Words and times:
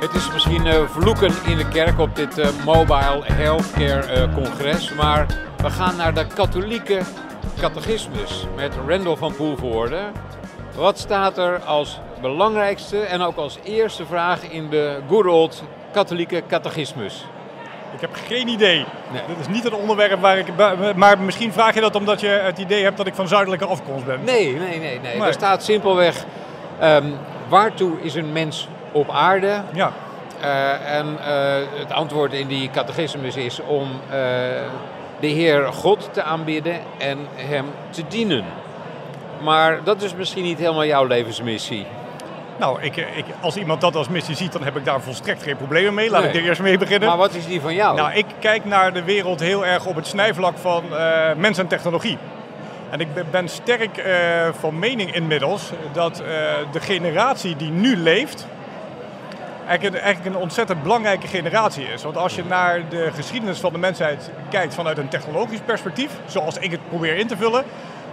Het 0.00 0.14
is 0.14 0.32
misschien 0.32 0.66
uh, 0.66 0.88
vloeken 0.88 1.32
in 1.46 1.56
de 1.56 1.68
kerk 1.68 1.98
op 1.98 2.16
dit 2.16 2.38
uh, 2.38 2.46
Mobile 2.64 3.22
Healthcare 3.24 4.26
uh, 4.28 4.34
Congres, 4.34 4.94
maar 4.94 5.26
we 5.56 5.70
gaan 5.70 5.96
naar 5.96 6.14
de 6.14 6.26
katholieke 6.26 7.00
catechismus 7.60 8.46
met 8.56 8.74
Randall 8.86 9.16
van 9.16 9.34
Poelvoorde. 9.34 10.00
Wat 10.76 10.98
staat 10.98 11.38
er 11.38 11.60
als 11.60 12.00
belangrijkste 12.20 13.00
en 13.00 13.20
ook 13.20 13.36
als 13.36 13.58
eerste 13.64 14.06
vraag 14.06 14.50
in 14.50 14.70
de 14.70 15.00
good 15.08 15.26
old 15.26 15.62
katholieke 15.92 16.42
catechismus? 16.48 17.24
Ik 17.94 18.00
heb 18.00 18.10
geen 18.26 18.48
idee. 18.48 18.84
Nee. 19.12 19.22
Dat 19.28 19.36
is 19.40 19.48
niet 19.48 19.64
het 19.64 19.72
onderwerp 19.72 20.20
waar 20.20 20.38
ik. 20.38 20.46
Maar 20.96 21.18
misschien 21.18 21.52
vraag 21.52 21.74
je 21.74 21.80
dat 21.80 21.94
omdat 21.94 22.20
je 22.20 22.26
het 22.26 22.58
idee 22.58 22.82
hebt 22.82 22.96
dat 22.96 23.06
ik 23.06 23.14
van 23.14 23.28
zuidelijke 23.28 23.64
afkomst 23.64 24.04
ben. 24.04 24.20
Nee, 24.24 24.52
nee, 24.52 24.78
nee. 24.78 25.00
nee. 25.00 25.22
Er 25.22 25.32
staat 25.32 25.64
simpelweg: 25.64 26.24
um, 26.82 27.14
waartoe 27.48 28.00
is 28.00 28.14
een 28.14 28.32
mens 28.32 28.68
op 28.92 29.10
aarde? 29.10 29.60
Ja. 29.72 29.92
Uh, 30.40 30.96
en 30.96 31.06
uh, 31.06 31.78
het 31.78 31.92
antwoord 31.92 32.32
in 32.32 32.46
die 32.46 32.70
catechismus 32.70 33.36
is 33.36 33.60
om 33.66 33.88
uh, 33.90 34.10
de 35.20 35.26
Heer 35.26 35.72
God 35.72 36.08
te 36.12 36.22
aanbidden 36.22 36.80
en 36.98 37.18
Hem 37.34 37.66
te 37.90 38.02
dienen. 38.08 38.44
Maar 39.42 39.80
dat 39.84 40.02
is 40.02 40.14
misschien 40.14 40.44
niet 40.44 40.58
helemaal 40.58 40.84
jouw 40.84 41.04
levensmissie. 41.04 41.86
Nou, 42.58 42.82
ik, 42.82 42.96
ik, 42.96 43.24
als 43.40 43.56
iemand 43.56 43.80
dat 43.80 43.96
als 43.96 44.08
missie 44.08 44.36
ziet, 44.36 44.52
dan 44.52 44.62
heb 44.62 44.76
ik 44.76 44.84
daar 44.84 45.00
volstrekt 45.00 45.42
geen 45.42 45.56
problemen 45.56 45.94
mee. 45.94 46.10
Laat 46.10 46.20
nee. 46.20 46.30
ik 46.30 46.36
er 46.36 46.44
eerst 46.44 46.60
mee 46.60 46.78
beginnen. 46.78 47.08
Maar 47.08 47.16
wat 47.16 47.34
is 47.34 47.46
die 47.46 47.60
van 47.60 47.74
jou? 47.74 47.96
Nou, 47.96 48.12
ik 48.12 48.26
kijk 48.38 48.64
naar 48.64 48.92
de 48.92 49.02
wereld 49.02 49.40
heel 49.40 49.66
erg 49.66 49.86
op 49.86 49.96
het 49.96 50.06
snijvlak 50.06 50.58
van 50.58 50.84
uh, 50.90 51.34
mens 51.36 51.58
en 51.58 51.66
technologie. 51.66 52.18
En 52.90 53.00
ik 53.00 53.08
ben 53.30 53.48
sterk 53.48 53.98
uh, 53.98 54.04
van 54.58 54.78
mening 54.78 55.14
inmiddels 55.14 55.70
dat 55.92 56.20
uh, 56.20 56.26
de 56.72 56.80
generatie 56.80 57.56
die 57.56 57.70
nu 57.70 57.96
leeft, 57.96 58.46
eigenlijk, 59.66 60.02
eigenlijk 60.02 60.34
een 60.34 60.42
ontzettend 60.42 60.82
belangrijke 60.82 61.26
generatie 61.26 61.84
is. 61.84 62.02
Want 62.02 62.16
als 62.16 62.34
je 62.34 62.44
naar 62.44 62.88
de 62.88 63.10
geschiedenis 63.14 63.58
van 63.58 63.72
de 63.72 63.78
mensheid 63.78 64.30
kijkt 64.50 64.74
vanuit 64.74 64.98
een 64.98 65.08
technologisch 65.08 65.60
perspectief, 65.64 66.10
zoals 66.26 66.56
ik 66.58 66.70
het 66.70 66.88
probeer 66.88 67.16
in 67.16 67.26
te 67.26 67.36
vullen, 67.36 67.64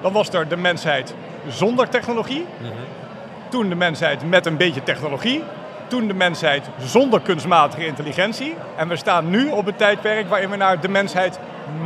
dan 0.02 0.13
was 0.13 0.30
er 0.30 0.47
de 0.47 0.57
mensheid 0.57 1.13
zonder 1.47 1.89
technologie. 1.89 2.45
Mm 2.59 2.65
-hmm. 2.65 3.05
Toen 3.49 3.69
de 3.69 3.75
mensheid 3.75 4.29
met 4.29 4.45
een 4.45 4.57
beetje 4.57 4.83
technologie. 4.83 5.43
Toen 5.88 6.07
de 6.07 6.13
mensheid 6.13 6.69
zonder 6.79 7.21
kunstmatige 7.21 7.85
intelligentie. 7.85 8.55
En 8.77 8.87
we 8.87 8.95
staan 8.95 9.29
nu 9.29 9.49
op 9.49 9.65
het 9.65 9.77
tijdperk 9.77 10.29
waarin 10.29 10.49
we 10.49 10.55
naar 10.55 10.81
de 10.81 10.87
mensheid 10.87 11.39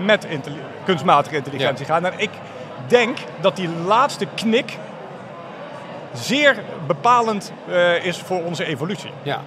met 0.03 0.25
intelli 0.25 0.57
kunstmatige 0.85 1.35
intelligentie 1.35 1.85
ja. 1.85 1.93
gaan. 1.93 2.05
En 2.05 2.13
ik 2.17 2.29
denk 2.87 3.17
dat 3.41 3.55
die 3.55 3.69
laatste 3.69 4.25
knik 4.35 4.77
zeer 6.13 6.57
bepalend 6.87 7.51
uh, 7.69 8.05
is 8.05 8.17
voor 8.17 8.43
onze 8.43 8.65
evolutie. 8.65 9.11
Ja. 9.23 9.41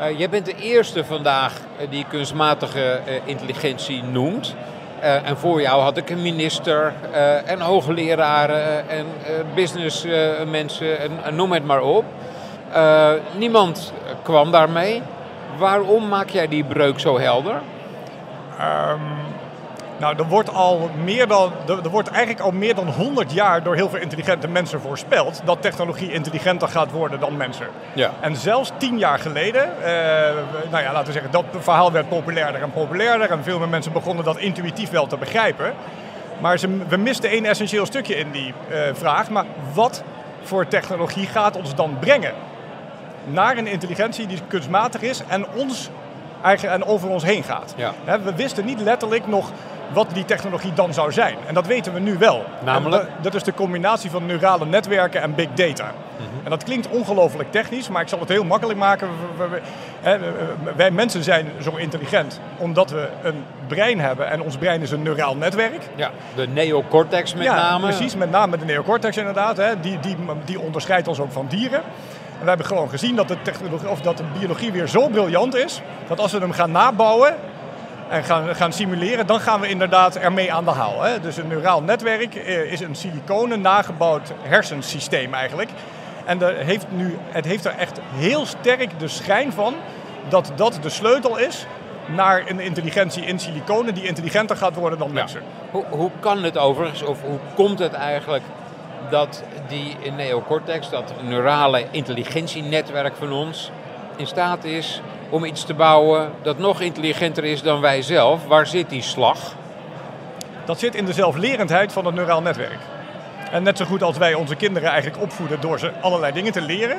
Uh, 0.00 0.18
jij 0.18 0.28
bent 0.30 0.46
de 0.46 0.54
eerste 0.56 1.04
vandaag 1.04 1.52
die 1.90 2.04
kunstmatige 2.08 3.00
uh, 3.08 3.14
intelligentie 3.24 4.02
noemt. 4.02 4.54
Uh, 5.04 5.28
en 5.28 5.36
voor 5.36 5.60
jou 5.60 5.82
had 5.82 5.96
ik 5.96 6.10
een 6.10 6.22
minister 6.22 6.92
uh, 7.12 7.50
en 7.50 7.60
hoogleraren 7.60 8.88
en 8.88 9.06
uh, 9.06 9.54
businessmensen 9.54 10.98
en, 10.98 11.10
en, 11.24 11.36
noem 11.36 11.52
het 11.52 11.64
maar 11.64 11.82
op. 11.82 12.04
niemand 13.36 13.92
kwam 14.22 14.50
daarmee. 14.50 15.02
Waarom 15.58 16.08
maak 16.08 16.28
jij 16.28 16.48
die 16.48 16.64
breuk 16.64 17.00
zo 17.00 17.18
helder? 17.18 17.54
Um, 18.60 19.33
nou, 20.04 20.16
er 20.16 20.26
wordt, 20.26 20.54
al 20.54 20.90
meer 21.04 21.28
dan, 21.28 21.52
er 21.66 21.88
wordt 21.88 22.08
eigenlijk 22.08 22.40
al 22.40 22.50
meer 22.50 22.74
dan 22.74 22.88
100 22.88 23.32
jaar 23.32 23.62
door 23.62 23.74
heel 23.74 23.88
veel 23.88 23.98
intelligente 23.98 24.48
mensen 24.48 24.80
voorspeld 24.80 25.40
dat 25.44 25.62
technologie 25.62 26.12
intelligenter 26.12 26.68
gaat 26.68 26.90
worden 26.90 27.20
dan 27.20 27.36
mensen. 27.36 27.66
Ja. 27.92 28.10
En 28.20 28.36
zelfs 28.36 28.72
tien 28.76 28.98
jaar 28.98 29.18
geleden, 29.18 29.68
uh, 29.80 29.86
nou 30.70 30.82
ja, 30.82 30.92
laten 30.92 31.06
we 31.06 31.12
zeggen, 31.12 31.30
dat 31.30 31.44
verhaal 31.58 31.92
werd 31.92 32.08
populairder 32.08 32.62
en 32.62 32.70
populairder 32.70 33.30
en 33.30 33.42
veel 33.42 33.58
meer 33.58 33.68
mensen 33.68 33.92
begonnen 33.92 34.24
dat 34.24 34.38
intuïtief 34.38 34.90
wel 34.90 35.06
te 35.06 35.16
begrijpen. 35.16 35.72
Maar 36.40 36.58
ze, 36.58 36.78
we 36.88 36.96
misten 36.96 37.30
één 37.30 37.44
essentieel 37.44 37.86
stukje 37.86 38.16
in 38.16 38.30
die 38.30 38.54
uh, 38.70 38.78
vraag. 38.92 39.30
Maar 39.30 39.44
wat 39.74 40.02
voor 40.42 40.68
technologie 40.68 41.26
gaat 41.26 41.56
ons 41.56 41.74
dan 41.74 41.96
brengen? 42.00 42.32
Naar 43.24 43.56
een 43.56 43.66
intelligentie 43.66 44.26
die 44.26 44.38
kunstmatig 44.48 45.02
is 45.02 45.22
en 45.28 45.46
ons 45.54 45.90
eigen, 46.42 46.70
en 46.70 46.84
over 46.84 47.08
ons 47.08 47.22
heen 47.22 47.42
gaat. 47.42 47.74
Ja. 47.76 47.92
we 48.24 48.34
wisten 48.34 48.64
niet 48.64 48.80
letterlijk 48.80 49.26
nog 49.26 49.50
wat 49.92 50.10
die 50.12 50.24
technologie 50.24 50.72
dan 50.72 50.94
zou 50.94 51.12
zijn. 51.12 51.36
En 51.46 51.54
dat 51.54 51.66
weten 51.66 51.92
we 51.92 52.00
nu 52.00 52.18
wel. 52.18 52.44
Namelijk? 52.64 53.02
En 53.02 53.22
dat 53.22 53.34
is 53.34 53.42
de 53.42 53.54
combinatie 53.54 54.10
van 54.10 54.26
neurale 54.26 54.66
netwerken 54.66 55.22
en 55.22 55.34
big 55.34 55.48
data. 55.54 55.84
Mm 55.84 56.26
-hmm. 56.26 56.44
En 56.44 56.50
dat 56.50 56.64
klinkt 56.64 56.88
ongelooflijk 56.88 57.50
technisch, 57.50 57.88
maar 57.88 58.02
ik 58.02 58.08
zal 58.08 58.20
het 58.20 58.28
heel 58.28 58.44
makkelijk 58.44 58.78
maken. 58.78 59.08
Wij 60.76 60.90
mensen 60.90 61.22
zijn 61.22 61.46
zo 61.62 61.76
intelligent 61.76 62.40
omdat 62.56 62.90
we 62.90 63.08
een 63.22 63.44
brein 63.66 64.00
hebben 64.00 64.30
en 64.30 64.42
ons 64.42 64.56
brein 64.56 64.82
is 64.82 64.90
een 64.90 65.02
neuraal 65.02 65.36
netwerk. 65.36 65.82
Ja, 65.94 66.10
de 66.34 66.48
neocortex 66.48 67.34
met 67.34 67.44
ja, 67.44 67.54
name. 67.54 67.86
precies, 67.86 68.16
met 68.16 68.30
name 68.30 68.58
de 68.58 68.64
neocortex 68.64 69.16
inderdaad. 69.16 69.56
Hè. 69.56 69.80
Die, 69.80 70.00
die, 70.00 70.16
die 70.44 70.60
onderscheidt 70.60 71.08
ons 71.08 71.20
ook 71.20 71.32
van 71.32 71.46
dieren. 71.48 71.82
En 72.38 72.40
we 72.40 72.48
hebben 72.48 72.66
gewoon 72.66 72.88
gezien 72.88 73.16
dat 73.16 73.28
de, 73.28 73.42
technologie, 73.42 73.88
of 73.88 74.00
dat 74.00 74.16
de 74.16 74.24
biologie 74.38 74.72
weer 74.72 74.86
zo 74.86 75.08
briljant 75.08 75.54
is, 75.54 75.80
dat 76.08 76.20
als 76.20 76.32
we 76.32 76.38
hem 76.38 76.52
gaan 76.52 76.70
nabouwen, 76.70 77.34
en 78.14 78.24
gaan, 78.24 78.54
gaan 78.54 78.72
simuleren, 78.72 79.26
dan 79.26 79.40
gaan 79.40 79.60
we 79.60 79.68
inderdaad 79.68 80.16
ermee 80.16 80.52
aan 80.52 80.64
de 80.64 80.70
haal. 80.70 81.02
Hè? 81.02 81.20
Dus 81.20 81.36
een 81.36 81.46
neuraal 81.46 81.82
netwerk 81.82 82.34
is 82.70 82.80
een 82.80 82.94
siliconen 82.94 83.60
nagebouwd 83.60 84.32
hersensysteem 84.42 85.34
eigenlijk. 85.34 85.70
En 86.24 86.42
er 86.42 86.56
heeft 86.56 86.86
nu, 86.88 87.18
het 87.28 87.44
heeft 87.44 87.64
er 87.64 87.74
echt 87.78 88.00
heel 88.14 88.46
sterk 88.46 88.98
de 88.98 89.08
schijn 89.08 89.52
van 89.52 89.74
dat 90.28 90.52
dat 90.54 90.78
de 90.82 90.88
sleutel 90.88 91.38
is 91.38 91.66
naar 92.06 92.42
een 92.46 92.60
intelligentie 92.60 93.24
in 93.24 93.38
siliconen 93.38 93.94
die 93.94 94.06
intelligenter 94.06 94.56
gaat 94.56 94.74
worden 94.74 94.98
dan 94.98 95.08
Ja. 95.08 95.14
mensen. 95.14 95.42
Hoe, 95.70 95.84
hoe 95.90 96.10
kan 96.20 96.42
het 96.42 96.58
overigens, 96.58 97.02
of 97.02 97.22
hoe 97.22 97.38
komt 97.54 97.78
het 97.78 97.92
eigenlijk 97.92 98.42
dat 99.10 99.42
die 99.68 99.96
neocortex, 100.16 100.90
dat 100.90 101.12
neurale 101.22 101.84
intelligentienetwerk 101.90 103.16
van 103.16 103.32
ons, 103.32 103.70
in 104.16 104.26
staat 104.26 104.64
is 104.64 105.00
om 105.34 105.44
iets 105.44 105.64
te 105.64 105.74
bouwen 105.74 106.30
dat 106.42 106.58
nog 106.58 106.80
intelligenter 106.80 107.44
is 107.44 107.62
dan 107.62 107.80
wij 107.80 108.02
zelf? 108.02 108.46
Waar 108.46 108.66
zit 108.66 108.90
die 108.90 109.02
slag? 109.02 109.54
Dat 110.64 110.78
zit 110.78 110.94
in 110.94 111.04
de 111.04 111.12
zelflerendheid 111.12 111.92
van 111.92 112.06
het 112.06 112.14
neuraal 112.14 112.42
netwerk. 112.42 112.78
En 113.50 113.62
net 113.62 113.76
zo 113.76 113.84
goed 113.84 114.02
als 114.02 114.16
wij 114.16 114.34
onze 114.34 114.56
kinderen 114.56 114.90
eigenlijk 114.90 115.22
opvoeden 115.22 115.60
door 115.60 115.78
ze 115.78 115.92
allerlei 116.00 116.32
dingen 116.32 116.52
te 116.52 116.60
leren. 116.60 116.96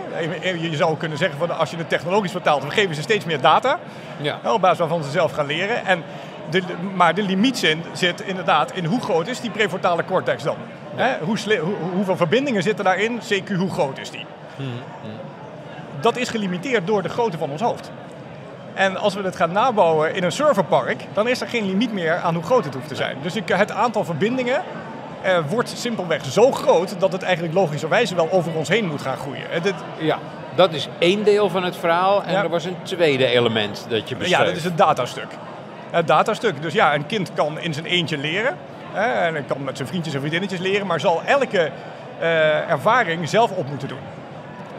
Je 0.62 0.76
zou 0.76 0.98
kunnen 0.98 1.18
zeggen, 1.18 1.38
van 1.38 1.58
als 1.58 1.72
je 1.72 1.78
het 1.78 1.90
technologisch 1.90 2.32
vertaalt, 2.32 2.64
we 2.64 2.70
geven 2.70 2.96
ze 2.96 3.02
steeds 3.02 3.26
meer 3.26 3.42
data. 3.42 3.80
Ja. 4.22 4.40
Op 4.44 4.62
basis 4.62 4.80
waarvan 4.80 5.04
ze 5.04 5.10
zelf 5.10 5.32
gaan 5.32 5.46
leren. 5.46 5.86
En 5.86 6.04
de, 6.50 6.62
maar 6.96 7.16
de 7.16 7.24
limiet 7.24 7.58
zin 7.58 7.84
zit 7.94 8.22
inderdaad 8.22 8.72
in 8.72 8.86
hoe 8.86 9.02
groot 9.02 9.28
is 9.28 9.40
die 9.40 9.52
prefrontale 9.52 10.06
cortex 10.06 10.44
dan? 10.44 10.58
Hè? 10.96 11.18
Hoe 11.24 11.60
hoeveel 11.94 12.18
verbindingen 12.18 12.64
zitten 12.64 12.86
daarin? 12.86 13.20
CQ, 13.20 13.56
hoe 13.56 13.72
groot 13.72 13.98
is 13.98 14.10
die? 14.10 14.26
Dat 16.00 16.18
is 16.18 16.30
gelimiteerd 16.30 16.88
door 16.88 17.02
de 17.02 17.10
grootte 17.10 17.38
van 17.38 17.50
ons 17.50 17.62
hoofd. 17.62 17.92
En 18.76 18.98
als 18.98 19.14
we 19.14 19.22
het 19.22 19.36
gaan 19.36 19.52
nabouwen 19.52 20.16
in 20.16 20.24
een 20.24 20.32
serverpark, 20.32 21.04
dan 21.14 21.28
is 21.28 21.42
er 21.42 21.48
geen 21.48 21.66
limiet 21.66 21.94
meer 21.94 22.16
aan 22.16 22.34
hoe 22.34 22.44
groot 22.44 22.66
het 22.66 22.74
hoeft 22.74 22.88
te 22.88 22.96
zijn. 22.96 23.18
Dus 23.22 23.36
ik, 23.36 23.48
het 23.50 23.72
aantal 23.72 24.04
verbindingen 24.04 24.62
eh, 25.22 25.38
wordt 25.50 25.70
simpelweg 25.70 26.26
zo 26.26 26.52
groot 26.52 27.00
dat 27.00 27.12
het 27.12 27.22
eigenlijk 27.24 27.54
logischerwijze 27.54 28.16
wel 28.16 28.32
over 28.32 28.56
ons 28.56 28.70
heen 28.70 28.88
moet 28.88 29.02
gaan 29.02 29.18
groeien. 29.18 29.44
Ja, 29.98 30.18
dat 30.56 30.74
is 30.74 30.88
één 31.00 31.24
deel 31.24 31.50
van 31.50 31.64
het 31.64 31.76
verhaal. 31.78 32.24
En 32.24 32.32
Ja. 32.32 32.44
er 32.44 32.50
was 32.50 32.66
een 32.66 32.76
tweede 32.84 33.26
element 33.26 33.86
dat 33.90 34.10
je 34.10 34.16
beschreef. 34.16 34.40
ja, 34.40 34.46
dat 34.46 34.56
is 34.56 34.64
het 34.64 34.78
datastuk. 34.78 35.28
Het 35.90 36.08
datastuk. 36.08 36.62
Dus 36.62 36.74
ja, 36.74 36.94
een 36.94 37.06
kind 37.06 37.32
kan 37.34 37.60
in 37.60 37.74
zijn 37.74 37.86
eentje 37.86 38.18
leren. 38.18 38.58
Hè, 38.94 39.36
en 39.36 39.46
kan 39.46 39.64
met 39.64 39.76
zijn 39.78 39.88
vriendjes 39.88 40.14
en 40.14 40.20
vriendinnetjes 40.20 40.60
leren, 40.60 40.88
maar 40.88 41.00
zal 41.00 41.22
elke 41.26 41.72
eh, 42.20 42.70
ervaring 42.70 43.30
zelf 43.30 43.52
op 43.52 43.68
moeten 43.70 43.88
doen. 43.88 44.00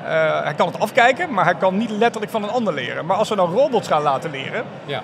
Eh, 0.06 0.42
hij 0.42 0.54
kan 0.54 0.66
het 0.66 0.80
afkijken, 0.80 1.32
maar 1.32 1.44
hij 1.44 1.54
kan 1.54 1.76
niet 1.76 1.90
letterlijk 1.90 2.32
van 2.32 2.42
een 2.42 2.50
ander 2.50 2.74
leren. 2.74 3.06
Maar 3.06 3.16
als 3.16 3.28
we 3.28 3.34
nou 3.34 3.54
robots 3.54 3.88
gaan 3.88 4.02
laten 4.02 4.30
leren, 4.30 4.64
Ja. 4.84 5.00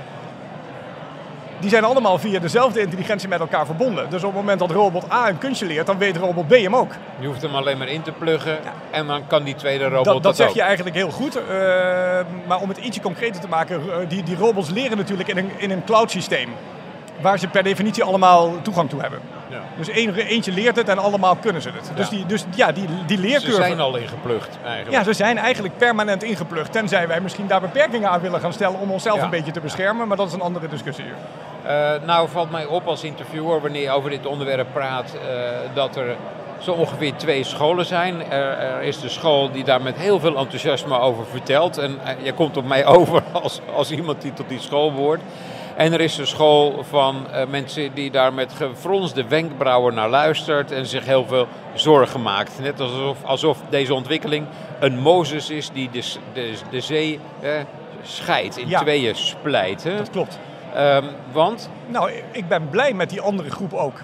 die 1.58 1.70
zijn 1.70 1.84
allemaal 1.84 2.19
via 2.19 2.38
dezelfde 2.40 2.81
intelligentie 2.81 3.28
met 3.28 3.40
elkaar 3.40 3.66
verbonden. 3.66 4.10
Dus 4.10 4.22
op 4.25 4.28
het 4.32 4.40
moment 4.40 4.58
dat 4.58 4.70
robot 4.70 5.12
A 5.12 5.28
een 5.28 5.38
kunstje 5.38 5.66
leert, 5.66 5.87
dan 5.87 5.99
weet 5.99 6.16
robot 6.16 6.46
B 6.49 6.50
hem 6.50 6.76
ook. 6.76 6.93
Je 7.19 7.26
hoeft 7.26 7.43
hem 7.43 7.54
alleen 7.54 7.78
maar 7.78 7.88
in 7.88 8.02
te 8.02 8.12
pluggen 8.12 8.58
en 8.90 9.06
dan 9.06 9.26
kan 9.26 9.43
die 9.43 9.54
tweede 9.54 9.84
robot 9.88 10.04
Dat, 10.04 10.14
dat, 10.14 10.22
dat 10.22 10.37
zeg 10.37 10.49
ook. 10.49 10.54
je 10.54 10.62
eigenlijk 10.62 10.96
heel 10.96 11.10
goed. 11.10 11.37
eh, 11.37 11.44
maar 12.46 12.60
om 12.60 12.69
het 12.69 12.78
ietsje 12.78 13.00
concreter 13.00 13.40
te 13.40 13.49
maken, 13.49 13.76
eh, 13.81 14.08
die, 14.08 14.22
die 14.22 14.37
robots 14.37 14.70
leren 14.70 14.96
natuurlijk 14.96 15.28
in 15.28 15.37
een, 15.38 15.50
in 15.56 15.70
een 15.70 15.84
cloud 15.84 16.10
systeem. 16.10 16.49
Waar 17.20 17.38
ze 17.38 17.49
per 17.49 17.62
definitie 17.62 18.04
allemaal 18.04 18.62
toegang 18.62 18.88
toe 18.88 19.00
hebben. 19.00 19.20
Dus 19.76 19.88
eentje 19.88 20.52
leert 20.52 20.76
het 20.76 20.88
en 20.88 20.98
allemaal 20.98 21.36
kunnen 21.36 21.62
ze 21.62 21.70
het. 21.70 21.90
Dus, 21.96 22.08
Ja. 22.08 22.16
die, 22.16 22.26
dus 22.26 22.44
ja, 22.54 22.72
die, 22.72 22.84
die 23.06 23.16
Ze 23.16 23.22
leercurve... 23.22 23.54
zijn 23.54 23.80
al 23.80 23.96
ingeplucht 23.96 24.58
eigenlijk. 24.64 24.96
Ja, 24.96 25.04
ze 25.04 25.12
zijn 25.12 25.38
eigenlijk 25.38 25.76
permanent 25.76 26.22
ingeplucht. 26.22 26.72
Tenzij 26.72 27.08
wij 27.08 27.20
misschien 27.20 27.46
daar 27.46 27.60
beperkingen 27.60 28.10
aan 28.10 28.20
willen 28.20 28.40
gaan 28.40 28.52
stellen 28.52 28.80
om 28.80 28.90
onszelf 28.90 29.16
Ja. 29.16 29.24
een 29.24 29.30
beetje 29.30 29.52
te 29.52 29.60
beschermen. 29.60 30.08
Maar 30.08 30.16
dat 30.16 30.26
is 30.26 30.32
een 30.32 30.40
andere 30.40 30.69
discussie. 30.69 31.04
Eh, 31.62 31.90
nou 32.06 32.28
valt 32.28 32.50
mij 32.50 32.66
op 32.66 32.86
als 32.86 33.04
interviewer 33.04 33.60
wanneer 33.60 33.82
je 33.82 33.90
over 33.90 34.10
dit 34.10 34.26
onderwerp 34.26 34.66
praat 34.72 35.14
eh, 35.14 35.40
dat 35.75 35.96
er 35.96 36.16
zo 36.58 36.72
ongeveer 36.72 37.12
twee 37.16 37.44
scholen 37.44 37.86
zijn. 37.86 38.30
Er, 38.30 38.58
er, 38.58 38.82
is 38.82 39.00
de 39.00 39.08
school 39.08 39.50
die 39.50 39.64
daar 39.64 39.82
met 39.82 39.96
heel 39.96 40.20
veel 40.20 40.36
enthousiasme 40.36 40.98
over 40.98 41.25
vertelt. 41.26 41.78
En 41.78 41.90
uh, 42.04 42.25
je 42.25 42.32
komt 42.32 42.56
op 42.56 42.64
mij 42.64 42.86
over 42.96 43.22
als, 43.32 43.60
als 43.75 43.90
iemand 43.90 44.22
die 44.22 44.32
tot 44.32 44.48
die 44.48 44.60
school 44.60 44.92
behoort. 44.92 45.20
En 45.76 45.92
er 45.92 46.00
is 46.00 46.19
een 46.19 46.26
school 46.26 46.84
van 46.88 47.26
uh, 47.30 47.46
mensen 47.46 47.94
die 47.94 48.10
daar 48.10 48.32
met 48.34 48.52
gefronste 48.52 49.24
wenkbrauwen 49.24 49.94
naar 49.94 50.08
luistert 50.08 50.70
en 50.70 50.86
zich 50.86 51.04
heel 51.04 51.26
veel 51.26 51.46
zorgen 51.74 52.22
maakt. 52.22 52.58
Net 52.60 52.80
alsof, 52.80 53.24
alsof 53.24 53.58
deze 53.69 53.94
ontwikkeling 53.94 54.46
een 54.80 54.98
Mozes 54.98 55.50
is 55.50 55.70
die 55.70 55.90
de, 55.90 56.02
de, 56.32 56.52
de 56.70 56.80
zee 56.80 57.20
eh, 57.40 57.50
scheidt, 58.02 58.56
in 58.58 58.69
Ja. 58.69 58.80
tweeën 58.80 59.14
splijt. 59.16 59.84
Hè? 59.84 59.96
Dat 59.96 60.10
klopt. 60.10 60.38
Ehm, 60.74 61.04
want, 61.32 61.70
Nou, 61.86 62.10
ik 62.32 62.48
ben 62.48 62.68
blij 62.68 62.92
met 62.92 63.10
die 63.10 63.20
andere 63.20 63.50
groep 63.50 63.72
ook. 63.72 64.00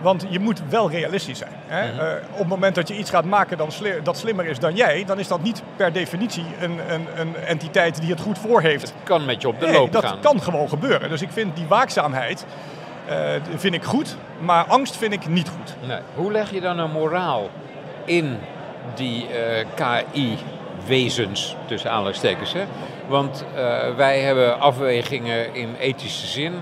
Want 0.00 0.26
je 0.28 0.38
moet 0.38 0.62
wel 0.68 0.90
realistisch 0.90 1.38
zijn. 1.38 1.52
Hè? 1.66 1.92
Mhm. 1.92 2.00
Eh, 2.00 2.12
op 2.32 2.38
het 2.38 2.48
moment 2.48 2.74
dat 2.74 2.88
je 2.88 2.96
iets 2.96 3.10
gaat 3.10 3.24
maken 3.24 3.56
dan 3.58 3.72
sli- 3.72 4.02
dat 4.02 4.16
slimmer 4.18 4.46
is 4.46 4.58
dan 4.58 4.74
jij, 4.74 5.04
dan 5.06 5.18
is 5.18 5.28
dat 5.28 5.42
niet 5.42 5.62
per 5.76 5.92
definitie 5.92 6.44
een, 6.60 6.80
een, 6.88 7.06
een 7.16 7.36
entiteit 7.36 8.00
die 8.00 8.10
het 8.10 8.20
goed 8.20 8.38
voor 8.38 8.60
heeft. 8.60 8.94
kan 9.02 9.24
met 9.24 9.42
je 9.42 9.48
op 9.48 9.60
de 9.60 9.66
Nee, 9.66 9.74
loop 9.74 9.92
dat 9.92 10.04
gaan. 10.04 10.20
kan 10.20 10.42
gewoon 10.42 10.68
gebeuren. 10.68 11.08
Dus 11.08 11.22
ik 11.22 11.30
vind 11.32 11.56
die 11.56 11.66
waakzaamheid 11.66 12.46
eh, 13.08 13.16
vind 13.56 13.74
ik 13.74 13.82
goed, 13.84 14.16
maar 14.38 14.64
angst 14.64 14.96
vind 14.96 15.12
ik 15.12 15.28
niet 15.28 15.48
goed. 15.48 15.74
Nee. 15.88 15.98
Hoe 16.14 16.32
leg 16.32 16.50
je 16.52 16.60
dan 16.60 16.78
een 16.78 16.90
moraal 16.90 17.48
in 18.04 18.38
die 18.94 19.26
eh, 19.28 19.66
KI-wezens, 19.74 21.56
tussen 21.66 21.90
aanhalingstekens? 21.90 22.52
Hè? 22.52 22.64
Want 23.08 23.44
wij 23.96 24.20
hebben 24.20 24.60
afwegingen 24.60 25.54
in 25.54 25.74
ethische 25.78 26.26
zin. 26.26 26.52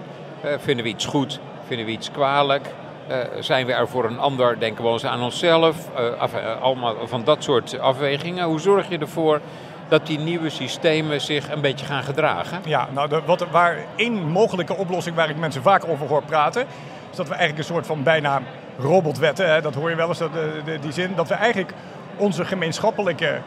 Vinden 0.58 0.84
we 0.84 0.90
iets 0.90 1.06
goed? 1.06 1.40
Vinden 1.66 1.86
we 1.86 1.92
iets 1.92 2.10
kwalijk? 2.10 2.68
Eh, 3.08 3.16
zijn 3.40 3.66
we 3.66 3.72
er 3.72 3.88
voor 3.88 4.04
een 4.04 4.18
ander? 4.18 4.58
Denken 4.58 4.84
we 4.84 4.90
ons 4.90 5.04
aan 5.06 5.22
onszelf? 5.22 5.76
Eh, 5.96 6.20
af- 6.20 6.34
eh, 6.34 6.60
allemaal 6.62 6.94
van 7.04 7.24
dat 7.24 7.42
soort 7.42 7.78
afwegingen. 7.78 8.44
Hoe 8.44 8.60
zorg 8.60 8.88
je 8.88 8.98
ervoor 8.98 9.40
dat 9.88 10.06
die 10.06 10.18
nieuwe 10.18 10.48
systemen 10.50 11.20
zich 11.20 11.50
een 11.50 11.60
beetje 11.60 11.86
gaan 11.86 12.02
gedragen? 12.02 12.60
Ja, 12.64 12.88
nou, 12.92 13.08
de, 13.08 13.20
wat, 13.26 13.46
waar 13.50 13.76
één 13.96 14.12
mogelijke 14.30 14.76
oplossing 14.76 15.16
waar 15.16 15.28
ik 15.30 15.36
mensen 15.36 15.62
vaak 15.62 15.84
over 15.88 16.06
hoor 16.08 16.22
praten, 16.22 16.62
is 17.10 17.16
dat 17.16 17.28
we 17.28 17.34
eigenlijk 17.34 17.58
een 17.68 17.74
soort 17.74 17.86
van 17.86 18.02
bijna 18.02 18.42
robotwetten, 18.78 19.52
hè, 19.52 19.60
dat 19.60 19.74
hoor 19.74 19.90
je 19.90 19.96
wel 19.96 20.08
eens, 20.08 20.18
dat, 20.18 20.32
de, 20.32 20.60
de- 20.64 20.78
die 20.78 20.92
zin, 20.92 21.12
dat 21.16 21.28
we 21.28 21.34
eigenlijk 21.34 21.72
onze 22.16 22.44
gemeenschappelijke 22.44 23.40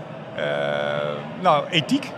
nou, 1.42 1.63
ethiek 1.69 2.12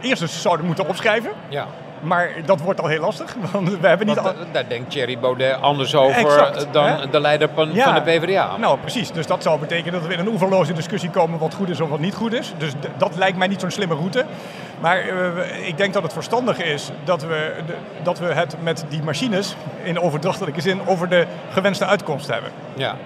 eerst 0.00 0.22
eens 0.22 0.42
zouden 0.42 0.66
moeten 0.66 0.88
opschrijven. 0.88 1.30
Ja. 1.48 1.66
Maar 2.02 2.30
dat 2.44 2.60
wordt 2.60 2.80
al 2.80 2.86
heel 2.86 3.00
lastig, 3.00 3.34
want 3.52 3.78
we 3.80 3.86
hebben 3.88 4.06
niet... 4.06 4.14
Want, 4.20 4.28
al- 4.36 4.42
eh, 4.42 4.52
daar 4.52 4.68
denkt 4.68 4.90
Thierry 4.90 5.18
Baudet 5.18 5.60
anders 5.60 5.94
over 5.94 6.16
Exact, 6.16 6.64
eh, 6.64 6.72
dan 6.72 6.84
hè? 6.86 7.08
de 7.10 7.20
leider 7.20 7.48
van, 7.54 7.72
Ja. 7.72 7.84
van 7.84 7.94
de 7.94 8.00
PvdA. 8.00 8.56
Nou, 8.56 8.78
precies. 8.78 9.10
Dus 9.10 9.26
dat 9.26 9.42
zou 9.42 9.58
betekenen 9.60 9.92
dat 10.00 10.08
we 10.08 10.14
in 10.14 10.20
een 10.20 10.28
oeverloze 10.28 10.72
discussie 10.72 11.10
komen 11.10 11.38
wat 11.38 11.54
goed 11.54 11.68
is 11.68 11.80
of 11.80 11.88
wat 11.88 11.98
niet 11.98 12.14
goed 12.14 12.32
is. 12.32 12.52
Dus 12.58 12.72
dat 12.96 13.16
lijkt 13.16 13.38
mij 13.38 13.46
niet 13.48 13.60
zo'n 13.60 13.70
slimme 13.70 13.94
route. 13.94 14.24
Maar 14.80 14.98
eh, 14.98 15.66
ik 15.68 15.76
denk 15.76 15.92
dat 15.92 16.02
het 16.02 16.12
verstandig 16.12 16.62
is 16.62 16.90
dat 17.04 17.22
we, 17.22 17.52
de- 17.66 17.76
dat 18.02 18.18
we 18.18 18.26
het 18.26 18.56
met 18.62 18.84
die 18.88 19.02
machines, 19.02 19.56
in 19.82 20.00
overdrachtelijke 20.00 20.60
zin, 20.60 20.80
over 20.86 21.08
de 21.08 21.26
gewenste 21.52 21.86
uitkomst 21.86 22.26
hebben. 22.28 22.50
Ja. 22.74 22.96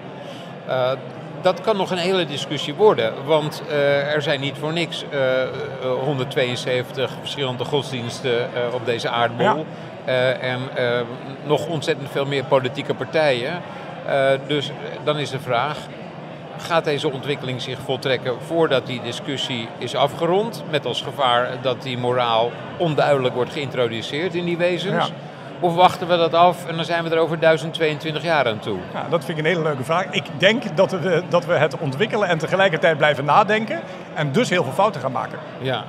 Dat 1.41 1.61
kan 1.61 1.77
nog 1.77 1.91
een 1.91 1.97
hele 1.97 2.25
discussie 2.25 2.73
worden, 2.73 3.13
want 3.25 3.63
eh, 3.69 4.13
er 4.13 4.21
zijn 4.21 4.39
niet 4.39 4.57
voor 4.59 4.73
niks 4.73 5.03
eh, 5.09 5.41
eh, 5.41 5.49
172 6.03 7.11
verschillende 7.19 7.65
godsdiensten 7.65 8.39
eh, 8.39 8.73
op 8.73 8.85
deze 8.85 9.09
aardbol. 9.09 9.45
Ja. 9.45 9.63
Eh, 10.05 10.51
en 10.51 10.59
eh, 10.75 10.99
nog 11.45 11.67
ontzettend 11.67 12.11
veel 12.11 12.25
meer 12.25 12.43
politieke 12.43 12.93
partijen. 12.93 13.61
Eh, 14.07 14.29
dus 14.47 14.69
eh, 14.69 14.75
dan 15.03 15.17
is 15.17 15.29
de 15.29 15.39
vraag, 15.39 15.77
gaat 16.57 16.83
deze 16.83 17.11
ontwikkeling 17.11 17.61
zich 17.61 17.79
voltrekken 17.79 18.33
voordat 18.45 18.85
die 18.85 19.01
discussie 19.01 19.67
is 19.77 19.95
afgerond? 19.95 20.63
Met 20.69 20.85
als 20.85 21.01
gevaar 21.01 21.49
dat 21.61 21.81
die 21.81 21.97
moraal 21.97 22.51
onduidelijk 22.77 23.35
wordt 23.35 23.51
geïntroduceerd 23.51 24.35
in 24.35 24.45
die 24.45 24.57
wezens? 24.57 25.07
Ja. 25.07 25.13
Of 25.59 25.75
wachten 25.75 26.07
we 26.07 26.17
dat 26.17 26.33
af 26.33 26.65
en 26.67 26.75
dan 26.75 26.85
zijn 26.85 27.03
we 27.03 27.09
er 27.09 27.17
over 27.17 27.39
1022 27.39 28.23
jaar 28.23 28.47
aan 28.47 28.59
toe? 28.59 28.77
Ja, 28.93 29.05
dat 29.09 29.25
vind 29.25 29.37
ik 29.37 29.43
een 29.43 29.49
hele 29.51 29.63
leuke 29.63 29.83
vraag. 29.83 30.05
Ik 30.11 30.23
denk 30.37 30.63
dat 30.75 30.91
we, 30.91 31.23
dat 31.29 31.45
we 31.45 31.53
het 31.53 31.77
ontwikkelen 31.77 32.27
en 32.27 32.37
tegelijkertijd 32.37 32.97
blijven 32.97 33.25
nadenken. 33.25 33.79
En 34.13 34.31
dus 34.31 34.49
heel 34.49 34.63
veel 34.63 34.73
fouten 34.73 35.01
gaan 35.01 35.11
maken. 35.11 35.39
Ja, 35.59 35.83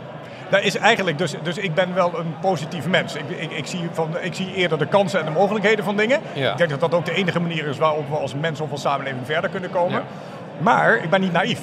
Dat 0.48 0.62
is 0.62 0.76
eigenlijk, 0.76 1.18
dus, 1.18 1.34
dus 1.42 1.56
ik 1.56 1.74
ben 1.74 1.94
wel 1.94 2.18
een 2.18 2.34
positief 2.40 2.86
mens. 2.86 3.14
Ik, 3.14 3.30
ik, 3.38 3.50
ik, 3.50 3.66
zie 3.66 3.88
van, 3.92 4.08
ik 4.20 4.34
zie 4.34 4.54
eerder 4.54 4.78
de 4.78 4.86
kansen 4.86 5.20
en 5.20 5.24
de 5.24 5.32
mogelijkheden 5.32 5.84
van 5.84 5.96
dingen. 5.96 6.20
Ja. 6.32 6.50
Ik 6.50 6.56
denk 6.56 6.70
dat 6.70 6.80
dat 6.80 6.94
ook 6.94 7.04
de 7.04 7.14
enige 7.14 7.40
manier 7.40 7.66
is 7.66 7.78
waarop 7.78 8.08
we 8.08 8.16
als 8.16 8.34
mens 8.34 8.60
of 8.60 8.70
als 8.70 8.80
samenleving 8.80 9.26
verder 9.26 9.50
kunnen 9.50 9.70
komen. 9.70 9.98
Ja. 9.98 10.04
Maar 10.58 10.96
ik 11.02 11.10
ben 11.10 11.20
niet 11.20 11.32
naïef. 11.32 11.60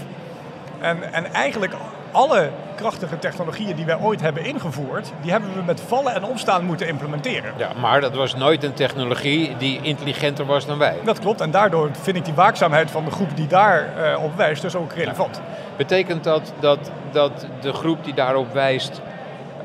En, 0.80 1.14
en 1.14 1.34
eigenlijk 1.34 1.74
alle 2.16 2.50
krachtige 2.76 3.20
technologieën 3.20 3.76
die 3.76 3.86
wij 3.86 4.00
ooit 4.00 4.22
hebben 4.22 4.46
ingevoerd, 4.46 5.12
die 5.22 5.32
hebben 5.32 5.54
we 5.56 5.62
met 5.62 5.82
vallen 5.82 6.14
en 6.14 6.24
opstaan 6.24 6.66
moeten 6.66 6.88
implementeren. 6.88 7.54
Ja, 7.58 7.72
maar 7.80 8.02
dat 8.02 8.16
was 8.16 8.36
nooit 8.36 8.64
een 8.64 8.74
technologie 8.74 9.58
die 9.58 9.80
intelligenter 9.82 10.46
was 10.46 10.66
dan 10.66 10.78
wij. 10.78 10.96
Dat 11.04 11.20
klopt 11.20 11.42
en 11.42 11.52
daardoor 11.52 11.90
vind 12.02 12.18
ik 12.18 12.26
die 12.26 12.34
waakzaamheid 12.34 12.92
van 12.92 13.06
de 13.06 13.12
groep 13.12 13.36
die 13.36 13.48
daar 13.48 13.98
eh, 13.98 14.24
op 14.24 14.36
wijst 14.36 14.62
dus 14.62 14.76
ook 14.76 14.94
relevant. 14.94 15.42
Betekent 15.78 16.24
dat 16.24 16.54
dat, 16.60 16.92
dat 17.12 17.46
de 17.62 17.74
groep 17.74 18.04
die 18.04 18.14
daarop 18.14 18.54
wijst 18.54 19.02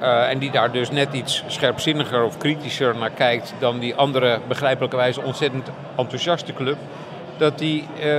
eh, 0.00 0.30
en 0.30 0.38
die 0.38 0.50
daar 0.50 0.72
dus 0.72 0.90
net 0.90 1.12
iets 1.12 1.44
scherpzinniger 1.46 2.24
of 2.24 2.36
kritischer 2.36 2.96
naar 2.96 3.10
kijkt 3.10 3.54
dan 3.58 3.78
die 3.78 3.94
andere 3.94 4.40
begrijpelijkerwijs 4.48 5.18
ontzettend 5.18 5.70
enthousiaste 5.96 6.52
club, 6.52 6.76
dat 7.36 7.58
die 7.58 7.88
eh, 8.00 8.18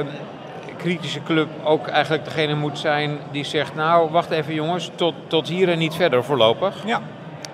kritische 0.81 1.23
club 1.23 1.47
ook 1.63 1.87
eigenlijk 1.87 2.25
degene 2.25 2.55
moet 2.55 2.79
zijn 2.79 3.17
die 3.31 3.43
zegt, 3.43 3.75
nou 3.75 4.11
wacht 4.11 4.31
even 4.31 4.53
jongens, 4.53 4.91
tot, 4.95 5.13
tot 5.27 5.47
hier 5.47 5.69
en 5.69 5.77
niet 5.77 5.95
verder 5.95 6.23
voorlopig. 6.23 6.75
Ja. 6.85 7.01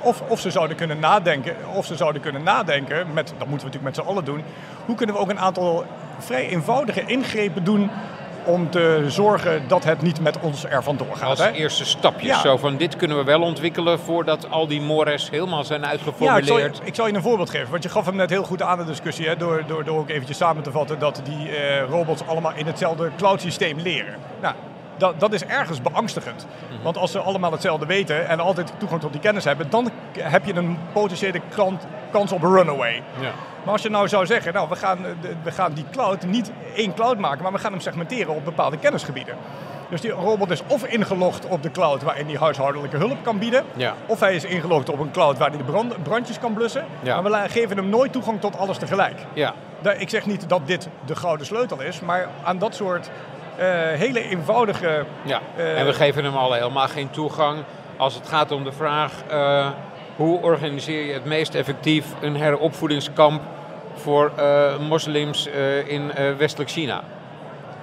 Of, 0.01 0.21
of 0.27 0.39
ze 0.39 0.51
zouden 0.51 0.77
kunnen 0.77 0.99
nadenken, 0.99 1.55
of 1.73 1.85
ze 1.85 1.95
zouden 1.95 2.21
kunnen 2.21 2.43
nadenken, 2.43 3.13
met, 3.13 3.33
dat 3.37 3.47
moeten 3.47 3.67
we 3.67 3.73
natuurlijk 3.73 3.83
met 3.83 3.95
z'n 3.95 4.11
allen 4.11 4.25
doen, 4.25 4.43
hoe 4.85 4.95
kunnen 4.95 5.15
we 5.15 5.21
ook 5.21 5.29
een 5.29 5.39
aantal 5.39 5.85
vrij 6.17 6.47
eenvoudige 6.47 7.03
ingrepen 7.05 7.63
doen 7.63 7.89
om 8.47 8.69
te 8.69 9.05
zorgen 9.07 9.67
dat 9.67 9.83
het 9.83 10.01
niet 10.01 10.21
met 10.21 10.39
ons 10.39 10.65
er 10.65 10.83
vandoor 10.83 11.15
gaat. 11.15 11.29
Als 11.29 11.39
hè? 11.39 11.51
eerste 11.51 11.85
stapjes. 11.85 12.29
Ja. 12.29 12.39
Zo 12.39 12.57
van 12.57 12.77
dit 12.77 12.95
kunnen 12.95 13.17
we 13.17 13.23
wel 13.23 13.41
ontwikkelen 13.41 13.99
voordat 13.99 14.49
al 14.49 14.67
die 14.67 14.81
mores 14.81 15.29
helemaal 15.29 15.63
zijn 15.63 15.81
Ja, 15.81 15.91
ik 15.91 15.99
zal, 15.99 16.07
uitgeformuleerd. 16.07 16.77
je, 16.77 16.83
ik 16.85 16.95
zal 16.95 17.07
je 17.07 17.13
een 17.13 17.21
voorbeeld 17.21 17.49
geven. 17.49 17.71
Want 17.71 17.83
je 17.83 17.89
gaf 17.89 18.05
hem 18.05 18.15
net 18.15 18.29
heel 18.29 18.43
goed 18.43 18.61
aan 18.61 18.77
de 18.77 18.85
discussie. 18.85 19.27
Hè, 19.27 19.37
door, 19.37 19.63
door, 19.67 19.83
door 19.83 19.99
ook 19.99 20.09
eventjes 20.09 20.37
samen 20.37 20.63
te 20.63 20.71
vatten 20.71 20.99
dat 20.99 21.21
die 21.23 21.55
eh, 21.55 21.83
robots 21.89 22.27
allemaal 22.27 22.53
in 22.55 22.65
hetzelfde 22.65 23.11
cloud 23.17 23.41
systeem 23.41 23.79
leren. 23.79 24.15
Nou, 24.41 24.55
dat, 24.97 25.19
dat 25.19 25.33
is 25.33 25.45
ergens 25.45 25.81
beangstigend. 25.81 26.47
Mhm. 26.71 26.83
Want 26.83 26.97
als 26.97 27.11
ze 27.11 27.19
allemaal 27.19 27.51
hetzelfde 27.51 27.85
weten 27.85 28.27
en 28.27 28.39
altijd 28.39 28.73
toegang 28.77 29.01
tot 29.01 29.11
die 29.11 29.21
kennis 29.21 29.43
hebben, 29.43 29.69
dan 29.69 29.91
heb 30.19 30.45
je 30.45 30.55
een 30.55 30.77
potentiële 30.93 31.41
kans 32.11 32.31
op 32.31 32.43
een 32.43 32.53
runaway. 32.53 33.03
Ja. 33.19 33.31
Maar 33.67 33.75
als 33.75 33.85
je 33.85 33.91
nou 33.91 34.07
zou 34.07 34.25
zeggen, 34.25 34.53
nou, 34.53 34.69
we 34.69 34.75
gaan, 34.75 34.97
eh, 35.05 35.11
we 35.43 35.51
gaan 35.51 35.73
die 35.73 35.85
cloud 35.91 36.25
niet 36.25 36.51
één 36.75 36.93
cloud 36.93 37.17
maken, 37.17 37.43
maar 37.43 37.51
we 37.51 37.57
gaan 37.57 37.71
hem 37.71 37.81
segmenteren 37.81 38.35
op 38.35 38.45
bepaalde 38.45 38.77
kennisgebieden. 38.77 39.35
Dus 39.89 40.01
die 40.01 40.11
robot 40.11 40.49
is 40.51 40.61
of 40.67 40.83
ingelogd 40.85 41.47
op 41.47 41.63
de 41.63 41.71
cloud 41.71 42.03
waarin 42.03 42.25
hij 42.27 42.35
huishoudelijke 42.35 42.97
hulp 42.97 43.17
kan 43.23 43.37
bieden, 43.39 43.63
Ja. 43.75 43.93
of 44.05 44.19
hij 44.19 44.35
is 44.35 44.43
ingelogd 44.43 44.89
op 44.89 44.99
een 44.99 45.11
cloud 45.11 45.37
waar 45.37 45.49
hij 45.49 45.57
de 45.57 45.63
brand- 45.63 46.03
brandjes 46.03 46.39
kan 46.39 46.53
blussen. 46.53 46.85
Ja. 47.01 47.21
Maar 47.21 47.31
we 47.43 47.49
geven 47.49 47.77
hem 47.77 47.89
nooit 47.89 48.11
toegang 48.11 48.39
tot 48.41 48.57
alles 48.57 48.77
tegelijk. 48.77 49.19
ja. 49.33 49.53
Ik 49.97 50.09
zeg 50.09 50.25
niet 50.25 50.49
dat 50.49 50.61
dit 50.67 50.87
de 51.05 51.15
gouden 51.15 51.45
sleutel 51.45 51.81
is, 51.81 51.99
maar 51.99 52.27
aan 52.43 52.57
dat 52.57 52.75
soort 52.75 53.09
eh, 53.57 53.65
hele 53.91 54.29
eenvoudige... 54.29 55.05
Ja, 55.23 55.39
Eh, 55.55 55.79
en 55.79 55.85
we 55.85 55.93
geven 55.93 56.23
hem 56.23 56.35
al 56.35 56.53
helemaal 56.53 56.87
geen 56.87 57.09
toegang 57.09 57.57
als 57.97 58.13
het 58.15 58.27
gaat 58.27 58.51
om 58.51 58.63
de 58.63 58.71
vraag 58.71 59.11
hoe 60.15 60.41
organiseer 60.41 61.05
je 61.05 61.13
het 61.13 61.25
meest 61.25 61.55
effectief 61.55 62.05
een 62.21 62.35
heropvoedingskamp 62.35 63.41
voor 63.97 64.31
eh, 64.35 64.77
moslims 64.79 65.47
eh, 65.47 65.87
in 65.87 66.11
eh, 66.11 66.33
westelijk 66.37 66.69
China. 66.69 67.01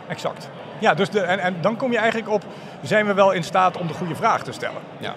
Exact. 0.08 0.48
Ja, 0.78 0.94
dus 0.94 1.10
de, 1.10 1.20
en, 1.20 1.38
en 1.38 1.56
dan 1.60 1.76
kom 1.76 1.92
je 1.92 1.98
eigenlijk 1.98 2.30
op, 2.30 2.42
zijn 2.82 3.06
we 3.06 3.14
wel 3.14 3.32
in 3.32 3.44
staat 3.44 3.76
om 3.76 3.86
de 3.86 3.94
goede 3.94 4.14
vraag 4.14 4.42
te 4.42 4.52
stellen? 4.52 4.80
Ja. 4.98 5.14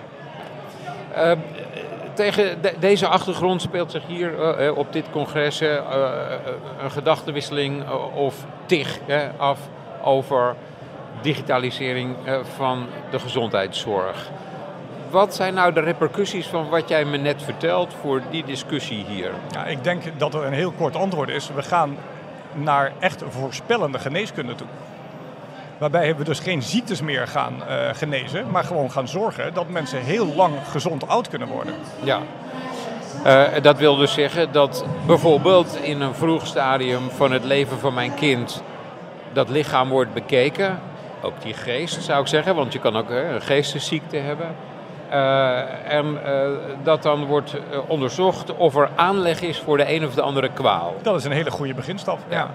Eh, 1.13 1.31
tegen 2.13 2.61
de- 2.61 2.73
deze 2.79 3.07
achtergrond 3.07 3.61
speelt 3.61 3.91
zich 3.91 4.03
hier 4.07 4.31
op 4.75 4.93
dit 4.93 5.05
congres 5.11 5.59
een 5.59 6.91
gedachtenwisseling 6.91 7.89
of 8.15 8.45
tig 8.65 8.99
af 9.37 9.59
over 10.03 10.55
digitalisering 11.21 12.15
van 12.55 12.87
de 13.11 13.19
gezondheidszorg. 13.19 14.29
Wat 15.09 15.35
zijn 15.35 15.53
nou 15.53 15.73
de 15.73 15.79
repercussies 15.79 16.47
van 16.47 16.69
wat 16.69 16.89
jij 16.89 17.05
me 17.05 17.17
net 17.17 17.43
vertelt 17.43 17.93
voor 18.01 18.21
die 18.29 18.43
discussie 18.45 19.05
hier? 19.07 19.31
Ja, 19.51 19.65
ik 19.65 19.83
denk 19.83 20.03
dat 20.17 20.33
er 20.33 20.43
een 20.43 20.53
heel 20.53 20.71
kort 20.71 20.95
antwoord 20.95 21.29
is. 21.29 21.49
We 21.55 21.61
gaan 21.61 21.97
naar 22.53 22.91
echt 22.99 23.23
voorspellende 23.29 23.99
geneeskunde 23.99 24.55
toe. 24.55 24.67
Waarbij 25.77 26.15
we 26.15 26.23
dus 26.23 26.39
geen 26.39 26.61
ziektes 26.61 27.01
meer 27.01 27.27
gaan 27.27 27.63
eh, 27.67 27.89
genezen, 27.93 28.51
maar 28.51 28.63
gewoon 28.63 28.91
gaan 28.91 29.07
zorgen 29.07 29.53
dat 29.53 29.69
mensen 29.69 30.01
heel 30.01 30.25
lang 30.35 30.53
gezond 30.69 31.07
oud 31.07 31.27
kunnen 31.27 31.47
worden. 31.47 31.73
Ja. 32.03 32.19
Eh, 33.23 33.61
dat 33.61 33.77
wil 33.77 33.95
dus 33.95 34.13
zeggen 34.13 34.51
dat 34.51 34.85
bijvoorbeeld 35.05 35.79
in 35.81 36.01
een 36.01 36.15
vroeg 36.15 36.47
stadium 36.47 37.09
van 37.09 37.31
het 37.31 37.43
leven 37.43 37.79
van 37.79 37.93
mijn 37.93 38.13
kind 38.13 38.63
dat 39.33 39.49
lichaam 39.49 39.89
wordt 39.89 40.13
bekeken. 40.13 40.79
Ook 41.21 41.41
die 41.41 41.53
geest 41.53 42.03
zou 42.03 42.21
ik 42.21 42.27
zeggen, 42.27 42.55
want 42.55 42.73
je 42.73 42.79
kan 42.79 42.95
ook 42.95 43.09
een 43.09 43.41
geestesziekte 43.41 44.17
hebben. 44.17 44.55
Uh, 45.11 45.93
en 45.93 46.05
uh, 46.05 46.47
dat 46.83 47.03
dan 47.03 47.25
wordt 47.25 47.55
uh, 47.55 47.79
onderzocht 47.87 48.55
of 48.55 48.75
er 48.75 48.89
aanleg 48.95 49.41
is 49.41 49.59
voor 49.59 49.77
de 49.77 49.93
een 49.93 50.05
of 50.05 50.13
de 50.13 50.21
andere 50.21 50.49
kwaal. 50.49 50.95
Dat 51.01 51.15
is 51.15 51.23
een 51.23 51.31
hele 51.31 51.51
goede 51.51 51.73
beginstap. 51.73 52.19
Ja. 52.29 52.49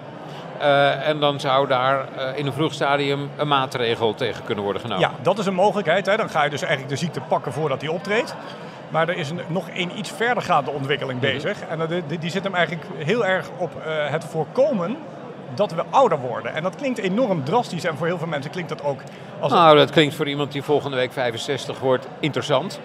en 1.02 1.20
dan 1.20 1.40
zou 1.40 1.66
daar 1.66 2.06
in 2.34 2.46
een 2.46 2.52
vroeg 2.52 2.72
stadium 2.72 3.30
een 3.36 3.48
maatregel 3.48 4.14
tegen 4.14 4.44
kunnen 4.44 4.64
worden 4.64 4.82
genomen. 4.82 5.08
Ja, 5.08 5.12
dat 5.22 5.38
is 5.38 5.46
een 5.46 5.54
mogelijkheid. 5.54 6.06
Hè. 6.06 6.16
Dan 6.16 6.30
ga 6.30 6.44
je 6.44 6.50
dus 6.50 6.62
eigenlijk 6.62 6.90
de 6.90 6.98
ziekte 6.98 7.20
pakken 7.20 7.52
voordat 7.52 7.80
die 7.80 7.92
optreedt. 7.92 8.34
Maar 8.88 9.08
er 9.08 9.16
is 9.16 9.30
een, 9.30 9.40
nog 9.46 9.68
een 9.74 9.98
iets 9.98 10.10
verdergaande 10.10 10.70
ontwikkeling 10.70 11.20
-hmm. 11.20 11.30
bezig. 11.30 11.58
En 11.68 12.02
die, 12.06 12.18
die 12.18 12.30
zit 12.30 12.44
hem 12.44 12.54
eigenlijk 12.54 12.86
heel 12.98 13.26
erg 13.26 13.48
op 13.58 13.70
het 14.10 14.24
voorkomen 14.24 14.96
dat 15.54 15.72
we 15.72 15.84
ouder 15.90 16.18
worden. 16.18 16.54
En 16.54 16.62
dat 16.62 16.76
klinkt 16.76 16.98
enorm 16.98 17.44
drastisch 17.44 17.84
en 17.84 17.96
voor 17.96 18.06
heel 18.06 18.18
veel 18.18 18.26
mensen 18.26 18.50
klinkt 18.50 18.68
dat 18.68 18.84
ook 18.84 19.00
als... 19.40 19.52
Nou, 19.52 19.76
dat 19.76 19.90
klinkt 19.90 20.14
voor 20.14 20.28
iemand 20.28 20.52
die 20.52 20.62
volgende 20.62 20.96
week 20.96 21.12
65 21.12 21.78
wordt 21.78 22.06
interessant. 22.20 22.80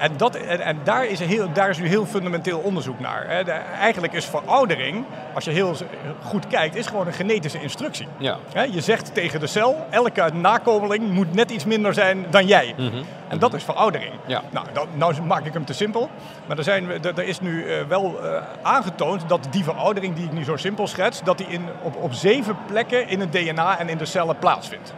En, 0.00 0.16
dat, 0.16 0.34
en, 0.34 0.60
en 0.60 0.78
daar, 0.84 1.06
is 1.06 1.20
heel, 1.20 1.52
daar 1.52 1.70
is 1.70 1.78
nu 1.78 1.88
heel 1.88 2.06
fundamenteel 2.06 2.58
onderzoek 2.58 3.00
naar. 3.00 3.24
Hè. 3.28 3.44
De, 3.44 3.50
eigenlijk 3.50 4.12
is 4.12 4.24
veroudering, 4.24 5.04
als 5.34 5.44
je 5.44 5.50
heel 5.50 5.74
goed 6.22 6.46
kijkt, 6.46 6.76
is 6.76 6.86
gewoon 6.86 7.06
een 7.06 7.12
genetische 7.12 7.60
instructie. 7.60 8.06
Ja. 8.18 8.36
Hè, 8.52 8.62
je 8.62 8.80
zegt 8.80 9.14
tegen 9.14 9.40
de 9.40 9.46
cel, 9.46 9.86
elke 9.90 10.30
nakomeling 10.32 11.10
moet 11.10 11.34
net 11.34 11.50
iets 11.50 11.64
minder 11.64 11.94
zijn 11.94 12.26
dan 12.30 12.46
jij. 12.46 12.74
Mm 12.76 12.90
-hmm. 12.90 13.02
En 13.28 13.38
dat 13.38 13.54
is 13.54 13.64
veroudering. 13.64 14.12
Ja. 14.26 14.42
Nou, 14.50 14.66
nou 14.94 15.22
maak 15.22 15.44
ik 15.46 15.52
hem 15.52 15.64
te 15.64 15.72
simpel. 15.72 16.10
Maar 16.46 16.58
er, 16.58 16.64
zijn, 16.64 16.90
er, 16.90 17.18
er 17.18 17.24
is 17.24 17.40
nu 17.40 17.64
uh, 17.64 17.82
wel 17.88 18.20
uh, 18.22 18.42
aangetoond 18.62 19.28
dat 19.28 19.46
die 19.50 19.64
veroudering 19.64 20.14
die 20.14 20.24
ik 20.24 20.32
nu 20.32 20.44
zo 20.44 20.56
simpel 20.56 20.86
schets, 20.86 21.22
dat 21.22 21.38
die 21.38 21.46
in, 21.46 21.64
op, 21.82 21.96
op 21.96 22.12
zeven 22.12 22.56
plekken 22.66 23.08
in 23.08 23.20
het 23.20 23.32
DNA 23.32 23.78
en 23.78 23.88
in 23.88 23.98
de 23.98 24.04
cellen 24.04 24.38
plaatsvindt. 24.38 24.94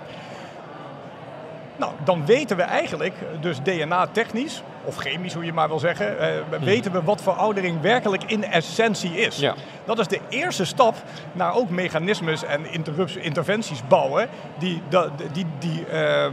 Nou, 1.76 1.92
dan 2.04 2.26
weten 2.26 2.56
we 2.56 2.62
eigenlijk, 2.62 3.14
dus 3.40 3.62
DNA-technisch, 3.62 4.62
of 4.84 4.96
chemisch 4.96 5.34
hoe 5.34 5.44
je 5.44 5.52
maar 5.52 5.68
wil 5.68 5.78
zeggen, 5.78 6.16
uh, 6.20 6.58
weten 6.60 6.92
we 6.92 7.02
wat 7.02 7.22
veroudering 7.22 7.80
werkelijk 7.80 8.24
in 8.24 8.44
essentie 8.44 9.16
is. 9.16 9.36
Ja. 9.36 9.54
Dat 9.84 9.98
is 9.98 10.08
de 10.08 10.20
eerste 10.28 10.64
stap 10.64 10.96
naar 11.32 11.54
ook 11.54 11.70
mechanismes 11.70 12.44
en 12.44 12.72
interventies 13.20 13.82
bouwen 13.88 14.28
die, 14.58 14.82
die, 14.88 15.28
die, 15.32 15.46
die, 15.58 15.84
uh, 15.92 16.26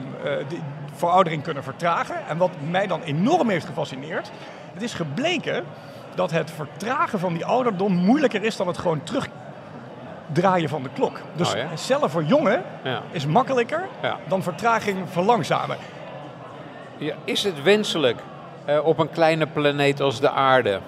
die 0.47 0.61
veroudering 0.93 1.43
kunnen 1.43 1.63
vertragen. 1.63 2.15
En 2.27 2.37
wat 2.37 2.51
mij 2.69 2.87
dan 2.87 3.01
enorm 3.01 3.49
heeft 3.49 3.65
gefascineerd, 3.65 4.31
het 4.73 4.81
is 4.81 4.93
gebleken 4.93 5.63
dat 6.15 6.31
het 6.31 6.51
vertragen 6.51 7.19
van 7.19 7.33
die 7.33 7.45
ouderdom 7.45 7.93
moeilijker 7.93 8.43
is 8.43 8.55
dan 8.55 8.67
het 8.67 8.77
gewoon 8.77 9.03
terug 9.03 9.27
draaien 10.31 10.69
van 10.69 10.83
de 10.83 10.89
klok. 10.93 11.19
Dus 11.35 11.51
Oh 11.51 11.57
ja? 11.57 11.75
cellen 11.75 12.09
verjongen 12.09 12.63
Ja. 12.83 13.01
is 13.11 13.25
makkelijker 13.25 13.83
Ja. 14.01 14.17
dan 14.27 14.43
vertraging 14.43 14.97
verlangzamen. 15.09 15.77
Is 17.23 17.43
het 17.43 17.63
wenselijk 17.63 18.19
eh, 18.65 18.85
op 18.85 18.99
een 18.99 19.09
kleine 19.09 19.47
planeet 19.47 20.01
als 20.01 20.19
de 20.19 20.29
aarde 20.29 20.79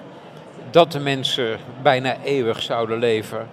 dat 0.70 0.92
de 0.92 1.00
mensen 1.00 1.58
bijna 1.82 2.16
eeuwig 2.24 2.62
zouden 2.62 2.98
leven? 2.98 3.48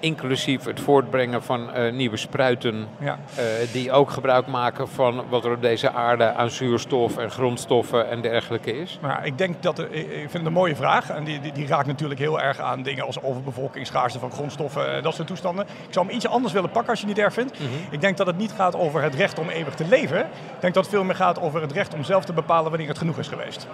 Inclusief 0.00 0.64
het 0.64 0.80
voortbrengen 0.80 1.42
van 1.42 1.72
eh, 1.72 1.92
nieuwe 1.92 2.16
spruiten 2.16 2.86
Ja. 2.98 3.18
eh, 3.34 3.44
die 3.72 3.92
ook 3.92 4.10
gebruik 4.10 4.46
maken 4.46 4.88
van 4.88 5.22
wat 5.28 5.44
er 5.44 5.52
op 5.52 5.62
deze 5.62 5.90
aarde 5.92 6.32
aan 6.32 6.50
zuurstof 6.50 7.16
en 7.16 7.30
grondstoffen 7.30 8.08
en 8.10 8.20
dergelijke 8.20 8.80
is? 8.80 8.98
Maar 9.02 9.26
ik 9.26 9.38
denk 9.38 9.62
dat, 9.62 9.78
er- 9.78 9.92
ik 9.92 10.08
vind 10.18 10.32
het 10.32 10.46
een 10.46 10.52
mooie 10.52 10.76
vraag. 10.76 11.10
En 11.10 11.24
die, 11.24 11.40
die, 11.40 11.52
die 11.52 11.66
raakt 11.66 11.86
natuurlijk 11.86 12.20
heel 12.20 12.40
erg 12.40 12.58
aan 12.58 12.82
dingen 12.82 13.04
als 13.06 13.22
overbevolking, 13.22 13.86
schaarste 13.86 14.18
van 14.18 14.30
grondstoffen, 14.30 14.96
eh, 14.96 15.02
dat 15.02 15.14
soort 15.14 15.28
toestanden. 15.28 15.64
Ik 15.86 15.92
zou 15.94 16.06
hem 16.06 16.14
ietsje 16.14 16.28
anders 16.28 16.52
willen 16.52 16.70
pakken 16.70 16.90
als 16.90 17.00
je 17.00 17.06
het 17.06 17.14
niet 17.16 17.24
erg 17.24 17.34
vindt. 17.34 17.58
Ik 17.90 18.00
denk 18.00 18.16
dat 18.16 18.26
het 18.26 18.38
niet 18.38 18.52
gaat 18.52 18.76
over 18.76 19.02
het 19.02 19.14
recht 19.14 19.38
om 19.38 19.48
eeuwig 19.48 19.74
te 19.74 19.86
leven. 19.88 20.20
Ik 20.20 20.60
denk 20.60 20.74
dat 20.74 20.84
het 20.84 20.92
veel 20.94 21.04
meer 21.04 21.14
gaat 21.14 21.40
over 21.40 21.60
het 21.60 21.72
recht 21.72 21.94
om 21.94 22.04
zelf 22.04 22.24
te 22.24 22.32
bepalen 22.32 22.70
wanneer 22.70 22.88
het 22.88 22.98
genoeg 22.98 23.18
is 23.18 23.28
geweest. 23.28 23.66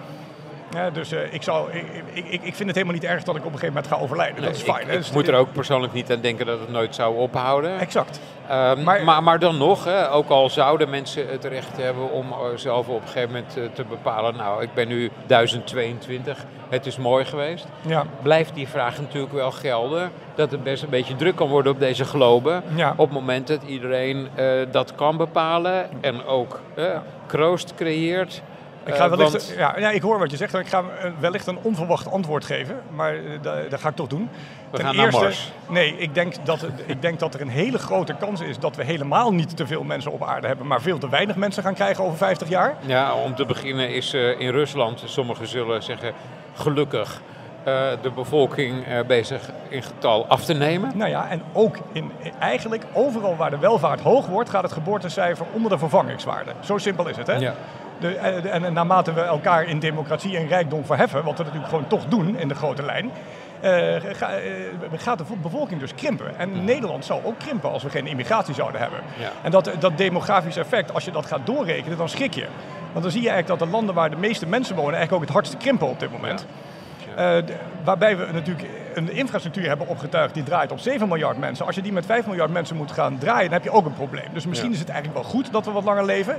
Ja, 0.73 0.89
dus 0.89 1.11
eh, 1.11 1.33
ik, 1.33 1.43
zou, 1.43 1.71
ik, 1.71 1.85
ik, 2.13 2.25
ik- 2.43 2.55
vind 2.55 2.59
het 2.59 2.73
helemaal 2.75 2.93
niet 2.93 3.03
erg 3.03 3.23
dat 3.23 3.35
ik 3.35 3.45
op 3.45 3.53
een 3.53 3.59
gegeven 3.59 3.73
moment 3.75 3.93
ga 3.93 3.99
overlijden. 3.99 4.41
dat 4.43 4.55
is 4.55 4.61
fijn. 4.61 4.81
Ik, 4.81 4.87
hè. 4.87 4.97
Dus- 4.97 5.11
moet 5.11 5.27
er 5.27 5.35
ook 5.35 5.51
persoonlijk 5.53 5.93
niet 5.93 6.11
aan 6.11 6.19
denken 6.21 6.45
dat 6.45 6.59
het 6.59 6.69
nooit 6.71 6.95
zou 6.95 7.17
ophouden. 7.17 7.79
Exact. 7.79 8.19
Ehm, 8.47 8.83
Maar- 8.83 9.03
maar, 9.03 9.23
maar, 9.23 9.39
dan 9.39 9.57
nog, 9.57 9.83
hè, 9.83 10.11
ook 10.11 10.29
al 10.29 10.49
zouden 10.49 10.89
mensen 10.89 11.27
het 11.29 11.43
recht 11.45 11.77
hebben 11.77 12.11
om 12.11 12.31
eh, 12.31 12.37
zelf 12.55 12.87
op 12.87 13.01
een 13.01 13.07
gegeven 13.07 13.29
moment 13.31 13.57
eh, 13.57 13.63
te 13.73 13.83
bepalen, 13.83 14.35
nou, 14.35 14.61
ik 14.61 14.73
ben 14.73 14.87
nu 14.87 15.11
1022, 15.25 16.45
het 16.69 16.85
is 16.85 16.97
mooi 16.97 17.25
geweest. 17.25 17.65
Ja. 17.81 18.05
Blijft 18.21 18.53
die 18.55 18.67
vraag 18.67 18.99
natuurlijk 18.99 19.33
wel 19.33 19.51
gelden, 19.51 20.11
dat 20.35 20.51
het 20.51 20.63
best 20.63 20.83
een 20.83 20.89
beetje 20.89 21.15
druk 21.15 21.35
kan 21.35 21.47
worden 21.49 21.71
op 21.71 21.79
deze 21.79 22.05
globe. 22.05 22.61
Ja. 22.75 22.89
Op 22.91 23.05
het 23.05 23.11
moment 23.13 23.47
dat 23.47 23.63
iedereen 23.63 24.27
dat 24.71 24.95
kan 24.95 25.17
bepalen 25.17 25.89
en 26.01 26.25
ook 26.25 26.59
kroost 27.27 27.73
creëert. 27.75 28.41
Ik, 28.85 28.95
ga 28.95 29.03
Eh, 29.03 29.09
wellicht, 29.09 29.31
want- 29.31 29.53
ja, 29.57 29.75
ja, 29.79 29.89
ik 29.91 30.01
hoor 30.01 30.19
wat 30.19 30.31
je 30.31 30.37
zegt. 30.37 30.53
Ik 30.53 30.67
ga 30.67 30.83
eh, 31.01 31.11
wellicht 31.19 31.47
een 31.47 31.57
onverwacht 31.61 32.11
antwoord 32.11 32.45
geven. 32.45 32.79
Maar 32.95 33.13
eh, 33.15 33.21
da- 33.41 33.61
dat 33.69 33.79
ga 33.79 33.89
ik 33.89 33.95
toch 33.95 34.07
doen. 34.07 34.29
We 34.71 34.79
gaan 34.83 34.95
naar 34.95 35.11
Mars. 35.11 35.51
Nee, 35.69 35.95
ik 35.97 36.13
denk, 36.13 36.33
dat, 36.43 36.65
ik 36.85 37.01
denk 37.01 37.19
dat 37.19 37.33
er 37.33 37.41
een 37.41 37.49
hele 37.49 37.77
grote 37.77 38.13
kans 38.13 38.41
is 38.41 38.59
dat 38.59 38.75
we 38.75 38.83
helemaal 38.83 39.33
niet 39.33 39.57
te 39.57 39.67
veel 39.67 39.83
mensen 39.83 40.11
op 40.11 40.23
aarde 40.23 40.47
hebben. 40.47 40.67
Maar 40.67 40.81
veel 40.81 40.97
te 40.97 41.09
weinig 41.09 41.35
mensen 41.35 41.63
gaan 41.63 41.73
krijgen 41.73 42.03
over 42.03 42.17
50 42.17 42.47
jaar. 42.49 42.75
Ja, 42.85 43.13
om 43.13 43.35
te 43.35 43.45
beginnen 43.45 43.89
is 43.89 44.13
in 44.13 44.49
Rusland, 44.49 45.01
sommigen 45.05 45.47
zullen 45.47 45.83
zeggen 45.83 46.13
gelukkig, 46.53 47.21
de 48.01 48.11
bevolking 48.15 49.03
bezig 49.07 49.41
in 49.69 49.83
getal 49.83 50.25
af 50.27 50.45
te 50.45 50.53
nemen. 50.53 50.91
Nou 50.95 51.09
ja, 51.09 51.29
en 51.29 51.41
ook 51.53 51.77
in, 51.91 52.11
eigenlijk 52.39 52.83
overal 52.93 53.35
waar 53.35 53.49
de 53.49 53.57
welvaart 53.57 54.01
hoog 54.01 54.27
wordt, 54.27 54.49
gaat 54.49 54.63
het 54.63 54.71
geboortecijfer 54.71 55.45
onder 55.53 55.71
de 55.71 55.77
vervangingswaarde. 55.77 56.51
Zo 56.59 56.77
simpel 56.77 57.07
is 57.07 57.17
het, 57.17 57.27
hè? 57.27 57.35
Ja. 57.35 57.53
De, 57.99 58.15
en, 58.15 58.63
en 58.65 58.73
naarmate 58.73 59.13
we 59.13 59.21
elkaar 59.21 59.63
in 59.67 59.79
democratie 59.79 60.37
en 60.37 60.47
rijkdom 60.47 60.85
verheffen, 60.85 61.23
wat 61.23 61.37
we 61.37 61.43
natuurlijk 61.43 61.69
gewoon 61.69 61.87
toch 61.87 62.05
doen 62.05 62.37
in 62.37 62.47
de 62.47 62.55
grote 62.55 62.83
lijn, 62.83 63.11
eh, 63.59 63.71
ga- 64.11 64.29
eh, 64.29 64.41
gaat 64.95 65.17
de 65.17 65.23
bevolking 65.41 65.79
dus 65.79 65.95
krimpen. 65.95 66.37
En 66.37 66.65
Nederland 66.65 67.05
zou 67.05 67.19
ook 67.23 67.39
krimpen 67.39 67.71
als 67.71 67.83
we 67.83 67.89
geen 67.89 68.07
immigratie 68.07 68.53
zouden 68.53 68.81
hebben. 68.81 68.99
Ja. 69.19 69.29
En 69.41 69.51
dat, 69.51 69.71
dat 69.79 69.97
demografisch 69.97 70.57
effect, 70.57 70.93
als 70.93 71.05
je 71.05 71.11
dat 71.11 71.25
gaat 71.25 71.45
doorrekenen, 71.45 71.97
dan 71.97 72.09
schrik 72.09 72.33
je. 72.33 72.45
Want 72.91 73.03
dan 73.03 73.11
zie 73.13 73.21
je 73.23 73.29
eigenlijk 73.29 73.59
dat 73.59 73.67
de 73.69 73.75
landen 73.75 73.95
waar 73.95 74.09
de 74.09 74.15
meeste 74.15 74.47
mensen 74.47 74.75
wonen 74.75 74.93
eigenlijk 74.93 75.15
ook 75.21 75.27
het 75.27 75.33
hardste 75.37 75.57
krimpen 75.57 75.87
op 75.87 75.99
dit 75.99 76.11
moment. 76.11 76.39
Eh, 76.41 76.74
d- 77.15 77.51
waarbij 77.83 78.17
we 78.17 78.25
natuurlijk 78.33 78.67
een 78.93 79.11
infrastructuur 79.11 79.67
hebben 79.67 79.87
opgetuigd 79.87 80.33
die 80.33 80.43
draait 80.43 80.71
op 80.71 80.79
7 80.79 81.07
miljard 81.07 81.37
mensen. 81.37 81.65
Als 81.65 81.75
je 81.75 81.81
die 81.81 81.93
met 81.93 82.05
5 82.05 82.25
miljard 82.27 82.51
mensen 82.51 82.75
moet 82.75 82.91
gaan 82.91 83.17
draaien, 83.17 83.43
dan 83.43 83.53
heb 83.53 83.63
je 83.63 83.71
ook 83.71 83.85
een 83.85 83.93
probleem. 83.93 84.27
Dus 84.33 84.45
misschien 84.45 84.69
Ja. 84.69 84.75
is 84.75 84.81
het 84.81 84.89
eigenlijk 84.89 85.21
wel 85.21 85.29
goed 85.31 85.51
dat 85.51 85.65
we 85.65 85.71
wat 85.71 85.83
langer 85.83 86.05
leven. 86.05 86.37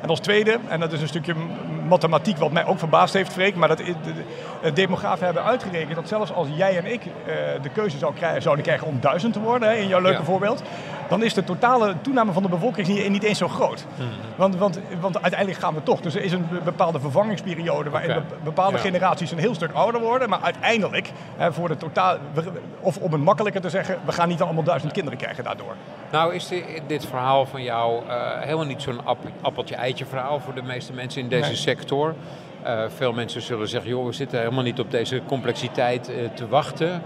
En 0.00 0.08
als 0.08 0.20
tweede, 0.20 0.58
en 0.68 0.80
dat 0.80 0.92
is 0.92 1.00
een 1.00 1.08
stukje 1.08 1.34
mathematiek 1.88 2.36
wat 2.36 2.52
mij 2.52 2.64
ook 2.66 2.78
verbaasd 2.78 3.14
heeft, 3.14 3.32
Freek, 3.32 3.54
maar 3.54 3.68
dat 3.68 3.78
de, 3.78 3.84
de, 3.84 4.12
de 4.62 4.72
demografen 4.72 5.24
hebben 5.24 5.44
uitgerekend 5.44 5.94
dat 5.94 6.08
zelfs 6.08 6.32
als 6.32 6.48
jij 6.56 6.76
en 6.76 6.92
ik 6.92 7.02
eh, 7.04 7.34
de 7.62 7.68
keuze 7.68 7.98
zou 7.98 8.14
krijgen, 8.14 8.42
zouden 8.42 8.64
krijgen 8.64 8.86
om 8.86 9.00
duizend 9.00 9.32
te 9.32 9.40
worden, 9.40 9.68
hè, 9.68 9.74
in 9.74 9.88
jouw 9.88 10.00
leuke 10.00 10.18
Ja. 10.18 10.24
voorbeeld, 10.24 10.62
dan 11.08 11.22
is 11.22 11.34
de 11.34 11.44
totale 11.44 11.94
toename 12.00 12.32
van 12.32 12.42
de 12.42 12.48
bevolking 12.48 12.86
niet, 12.86 13.08
niet 13.08 13.22
eens 13.22 13.38
zo 13.38 13.48
groot. 13.48 13.84
Mhm. 13.96 14.08
Want, 14.36 14.56
want, 14.56 14.80
want 15.00 15.22
uiteindelijk 15.22 15.60
gaan 15.60 15.74
we 15.74 15.82
toch. 15.82 16.00
Dus 16.00 16.14
er 16.14 16.22
is 16.22 16.32
een 16.32 16.46
be- 16.50 16.60
bepaalde 16.64 17.00
vervangingsperiode 17.00 17.90
waarin 17.90 18.22
bepaalde 18.44 18.76
Ja. 18.76 18.82
generaties 18.82 19.30
een 19.30 19.38
heel 19.38 19.54
stuk 19.54 19.72
ouder 19.72 20.00
worden. 20.00 20.17
Maar 20.26 20.40
uiteindelijk, 20.42 21.10
voor 21.50 21.68
de 21.68 21.76
totaal, 21.76 22.16
of 22.80 22.96
om 22.96 23.12
het 23.12 23.22
makkelijker 23.22 23.60
te 23.60 23.70
zeggen, 23.70 23.98
we 24.04 24.12
gaan 24.12 24.28
niet 24.28 24.40
allemaal 24.42 24.62
duizend 24.64 24.92
kinderen 24.92 25.18
krijgen 25.18 25.44
daardoor. 25.44 25.74
Nou 26.12 26.34
is 26.34 26.48
di- 26.48 26.64
dit 26.86 27.06
verhaal 27.06 27.46
van 27.46 27.62
jou 27.62 28.02
eh, 28.08 28.40
helemaal 28.40 28.64
niet 28.66 28.82
zo'n 28.82 29.04
app- 29.06 29.30
appeltje-eitje 29.40 30.04
verhaal 30.06 30.40
voor 30.40 30.54
de 30.54 30.62
meeste 30.62 30.92
mensen 30.92 31.20
in 31.22 31.28
deze 31.28 31.44
Nee. 31.46 31.54
sector. 31.56 32.14
Eh, 32.62 32.82
veel 32.96 33.12
mensen 33.12 33.42
zullen 33.42 33.68
zeggen, 33.68 33.90
joh, 33.90 34.06
we 34.06 34.12
zitten 34.12 34.38
helemaal 34.38 34.62
niet 34.64 34.80
op 34.80 34.90
deze 34.90 35.22
complexiteit 35.26 36.08
eh, 36.08 36.14
te 36.34 36.48
wachten. 36.48 37.02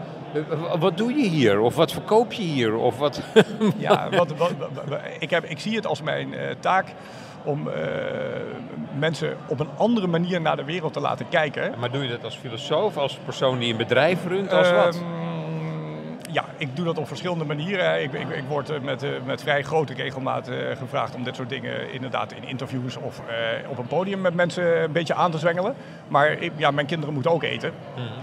Wat 0.79 0.97
doe 0.97 1.13
je 1.15 1.29
hier? 1.29 1.61
Of 1.61 1.77
wat 1.77 1.93
verkoop 1.93 2.33
je 2.33 2.43
hier? 2.43 2.75
Of 2.77 2.99
wat... 2.99 3.21
Ja, 3.77 4.09
wat, 4.11 4.37
wat, 4.37 4.53
ik, 5.19 5.31
heb, 5.31 5.45
ik 5.45 5.59
zie 5.61 5.77
het 5.77 5.87
als 5.87 6.03
mijn 6.03 6.35
taak 6.61 6.87
om 7.45 7.69
eh, 7.69 7.75
mensen 8.99 9.37
op 9.47 9.61
een 9.61 9.69
andere 9.77 10.07
manier 10.07 10.41
naar 10.41 10.57
de 10.57 10.65
wereld 10.65 10.93
te 10.93 11.01
laten 11.01 11.29
kijken. 11.29 11.73
maar 11.79 11.91
doe 11.91 12.03
je 12.03 12.09
dat 12.09 12.25
als 12.25 12.37
filosoof, 12.37 12.97
als 12.97 13.19
persoon 13.25 13.59
die 13.59 13.71
een 13.71 13.77
bedrijf 13.77 14.27
runt, 14.27 14.53
als 14.53 14.71
wat? 14.71 14.95
Ehm, 14.97 15.05
ja, 16.33 16.45
ik 16.57 16.77
doe 16.77 16.85
dat 16.85 16.99
op 16.99 17.07
verschillende 17.09 17.45
manieren. 17.45 18.03
Ik, 18.03 18.13
ik, 18.13 18.29
ik 18.29 18.45
word 18.49 18.71
eh, 18.71 18.81
met, 18.81 19.03
eh, 19.03 19.11
met 19.27 19.43
vrij 19.43 19.63
grote 19.63 19.95
regelmaat 19.95 20.51
gevraagd 20.79 21.15
om 21.15 21.25
dit 21.25 21.37
soort 21.37 21.49
dingen 21.49 21.93
inderdaad 21.93 22.33
in 22.33 22.45
interviews 22.49 22.97
of 22.97 23.21
op 23.69 23.79
een 23.79 23.87
podium 23.87 24.21
met 24.21 24.35
mensen 24.35 24.83
een 24.83 24.93
beetje 24.93 25.15
aan 25.15 25.31
te 25.31 25.39
zwengelen. 25.39 25.75
Maar 26.09 26.31
ik- 26.33 26.53
ja, 26.57 26.71
mijn 26.71 26.87
kinderen 26.87 27.15
moeten 27.15 27.33
ook 27.33 27.43
eten. 27.43 27.73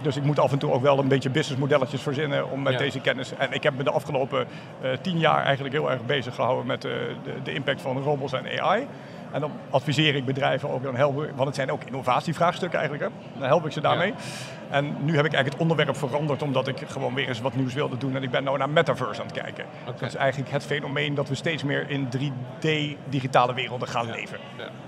Dus 0.01 0.17
ik 0.17 0.23
moet 0.23 0.39
af 0.39 0.51
en 0.51 0.57
toe 0.57 0.71
ook 0.71 0.81
wel 0.81 0.99
een 0.99 1.07
beetje 1.07 1.29
businessmodelletjes 1.29 2.01
verzinnen 2.01 2.51
om 2.51 2.61
met 2.61 2.73
Ja. 2.73 2.79
deze 2.79 2.99
kennis. 2.99 3.31
En 3.37 3.51
ik 3.53 3.63
heb 3.63 3.77
me 3.77 3.83
de 3.83 3.91
afgelopen 3.91 4.45
tien 5.01 5.19
jaar 5.19 5.43
eigenlijk 5.43 5.73
heel 5.75 5.91
erg 5.91 6.05
bezig 6.05 6.35
gehouden 6.35 6.65
met 6.65 6.81
de, 6.81 7.11
de 7.43 7.53
impact 7.53 7.81
van 7.81 8.01
robots 8.01 8.33
en 8.33 8.59
AI. 8.61 8.87
En 9.31 9.41
dan 9.41 9.51
adviseer 9.69 10.15
ik 10.15 10.25
bedrijven 10.25 10.69
ook, 10.69 10.83
dan 10.83 10.95
help 10.95 11.23
ik, 11.23 11.29
want 11.35 11.47
het 11.47 11.55
zijn 11.55 11.71
ook 11.71 11.83
innovatievraagstukken 11.83 12.79
eigenlijk. 12.79 13.09
Hè? 13.09 13.39
Dan 13.39 13.47
help 13.47 13.65
ik 13.65 13.71
ze 13.71 13.81
daarmee. 13.81 14.13
En 14.69 14.85
nu 14.85 15.15
heb 15.15 15.25
ik 15.25 15.33
eigenlijk 15.33 15.53
het 15.53 15.61
onderwerp 15.61 15.97
veranderd 15.97 16.41
omdat 16.41 16.67
ik 16.67 16.77
gewoon 16.87 17.13
weer 17.13 17.27
eens 17.27 17.41
wat 17.41 17.55
nieuws 17.55 17.73
wilde 17.73 17.97
doen. 17.97 18.15
En 18.15 18.23
ik 18.23 18.31
ben 18.31 18.43
nu 18.43 18.57
naar 18.57 18.69
Metaverse 18.69 19.21
aan 19.21 19.27
het 19.27 19.41
kijken. 19.41 19.65
Dat 19.85 20.01
is 20.01 20.15
eigenlijk 20.15 20.51
het 20.51 20.65
fenomeen 20.65 21.15
dat 21.15 21.29
we 21.29 21.35
steeds 21.35 21.63
meer 21.63 21.89
in 21.89 22.07
3D-digitale 22.17 23.53
werelden 23.53 23.87
gaan 23.87 24.05
leven. 24.11 24.37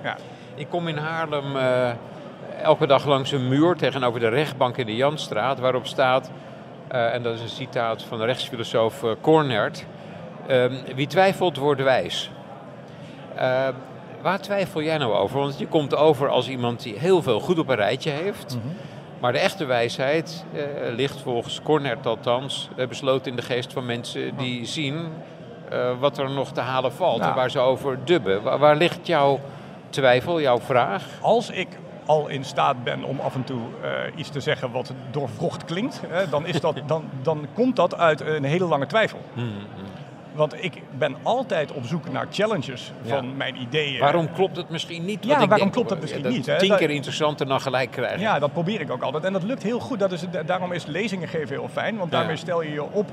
Ja. 0.04 0.18
Ik 0.56 0.70
kom 0.70 0.88
in 0.88 0.98
Haarlem 0.98 1.56
uh, 1.56 1.90
elke 2.62 2.88
dag 2.88 3.06
langs 3.06 3.32
een 3.32 3.48
muur 3.48 3.76
tegenover 3.76 4.20
de 4.20 4.28
rechtbank 4.28 4.78
in 4.78 4.86
de 4.86 4.96
Janstraat, 4.96 5.60
waarop 5.60 5.88
staat, 5.88 6.32
uh, 6.92 7.14
en 7.14 7.24
dat 7.24 7.34
is 7.34 7.42
een 7.42 7.50
citaat 7.50 8.04
van 8.04 8.18
de 8.18 8.26
rechtsfilosoof 8.26 9.04
uh, 9.04 9.12
Cornert, 9.22 9.86
wie 10.96 11.08
twijfelt 11.08 11.58
wordt 11.58 11.82
wijs. 11.82 12.32
Waar 14.22 14.42
twijfel 14.42 14.82
jij 14.82 14.98
nou 14.98 15.14
over? 15.14 15.40
Want 15.40 15.60
je 15.60 15.68
komt 15.68 15.96
over 15.96 16.30
als 16.30 16.50
iemand 16.50 16.84
die 16.84 16.98
heel 16.98 17.22
veel 17.22 17.40
goed 17.40 17.60
op 17.60 17.70
een 17.70 17.76
rijtje 17.76 18.10
heeft. 18.10 18.56
Mm 18.56 18.62
-hmm. 18.62 18.76
Maar 19.22 19.32
de 19.32 19.40
echte 19.40 19.66
wijsheid 19.66 20.46
uh, 20.54 20.62
ligt 20.96 21.22
volgens 21.22 21.62
Cornert 21.62 22.06
althans 22.06 22.70
uh, 22.78 22.88
besloten 22.88 23.32
in 23.32 23.36
de 23.36 23.42
geest 23.42 23.74
van 23.74 23.86
mensen 23.86 24.38
die 24.38 24.66
zien 24.66 25.08
uh, 25.74 26.00
wat 26.00 26.18
er 26.18 26.30
nog 26.30 26.52
te 26.52 26.62
halen 26.62 26.94
valt 26.94 27.18
nou. 27.18 27.30
en 27.30 27.36
waar 27.36 27.52
ze 27.52 27.60
over 27.60 28.06
dubben. 28.06 28.44
Waar, 28.44 28.60
waar, 28.60 28.76
ligt 28.76 29.08
jouw 29.08 29.40
twijfel, 29.90 30.42
jouw 30.42 30.60
vraag? 30.60 31.04
Als 31.22 31.50
ik 31.50 31.68
al 32.06 32.28
in 32.28 32.44
staat 32.44 32.84
ben 32.84 33.04
om 33.04 33.20
af 33.20 33.36
en 33.36 33.44
toe 33.44 33.62
iets 34.16 34.30
te 34.30 34.40
zeggen 34.40 34.72
wat 34.72 34.94
doorvrocht 35.12 35.66
klinkt, 35.66 36.02
dan, 36.30 36.46
is 36.46 36.60
dat, 36.62 36.82
dan, 36.88 37.04
dan 37.22 37.48
komt 37.54 37.76
dat 37.76 37.98
uit 37.98 38.22
een 38.22 38.44
hele 38.44 38.66
lange 38.66 38.86
twijfel. 38.86 39.20
Hmm. 39.34 39.54
Want 40.34 40.64
ik 40.64 40.82
ben 40.98 41.16
altijd 41.24 41.72
op 41.72 41.86
zoek 41.86 42.12
naar 42.12 42.28
challenges 42.32 42.92
van 43.08 43.26
ja. 43.26 43.34
mijn 43.36 43.62
ideeën. 43.62 44.00
Waarom 44.00 44.32
klopt 44.32 44.58
het 44.58 44.70
misschien 44.70 45.06
niet? 45.06 45.26
Ja, 45.26 45.32
ik 45.32 45.38
waarom 45.38 45.58
denk, 45.58 45.72
klopt 45.72 45.90
het 45.90 46.02
misschien 46.02 46.24
dat 46.24 46.32
niet? 46.32 46.46
Hè? 46.46 46.58
Tien 46.58 46.76
keer 46.76 46.90
interessanter 46.90 47.48
dan 47.48 47.62
gelijk 47.62 47.92
krijgen. 47.92 48.20
Ja, 48.20 48.40
dat 48.40 48.54
probeer 48.54 48.82
ik 48.82 48.92
ook 48.92 49.02
altijd. 49.02 49.24
En 49.24 49.34
dat 49.34 49.44
lukt 49.44 49.64
heel 49.64 49.80
goed. 49.80 50.00
Dat 50.00 50.12
is, 50.12 50.24
daarom 50.46 50.72
is 50.72 50.86
lezingen 50.86 51.28
geven 51.28 51.56
heel 51.56 51.70
fijn. 51.72 51.98
Want 51.98 52.12
daarmee 52.12 52.36
stel 52.36 52.62
je 52.62 52.72
je 52.72 52.92
op 52.92 53.12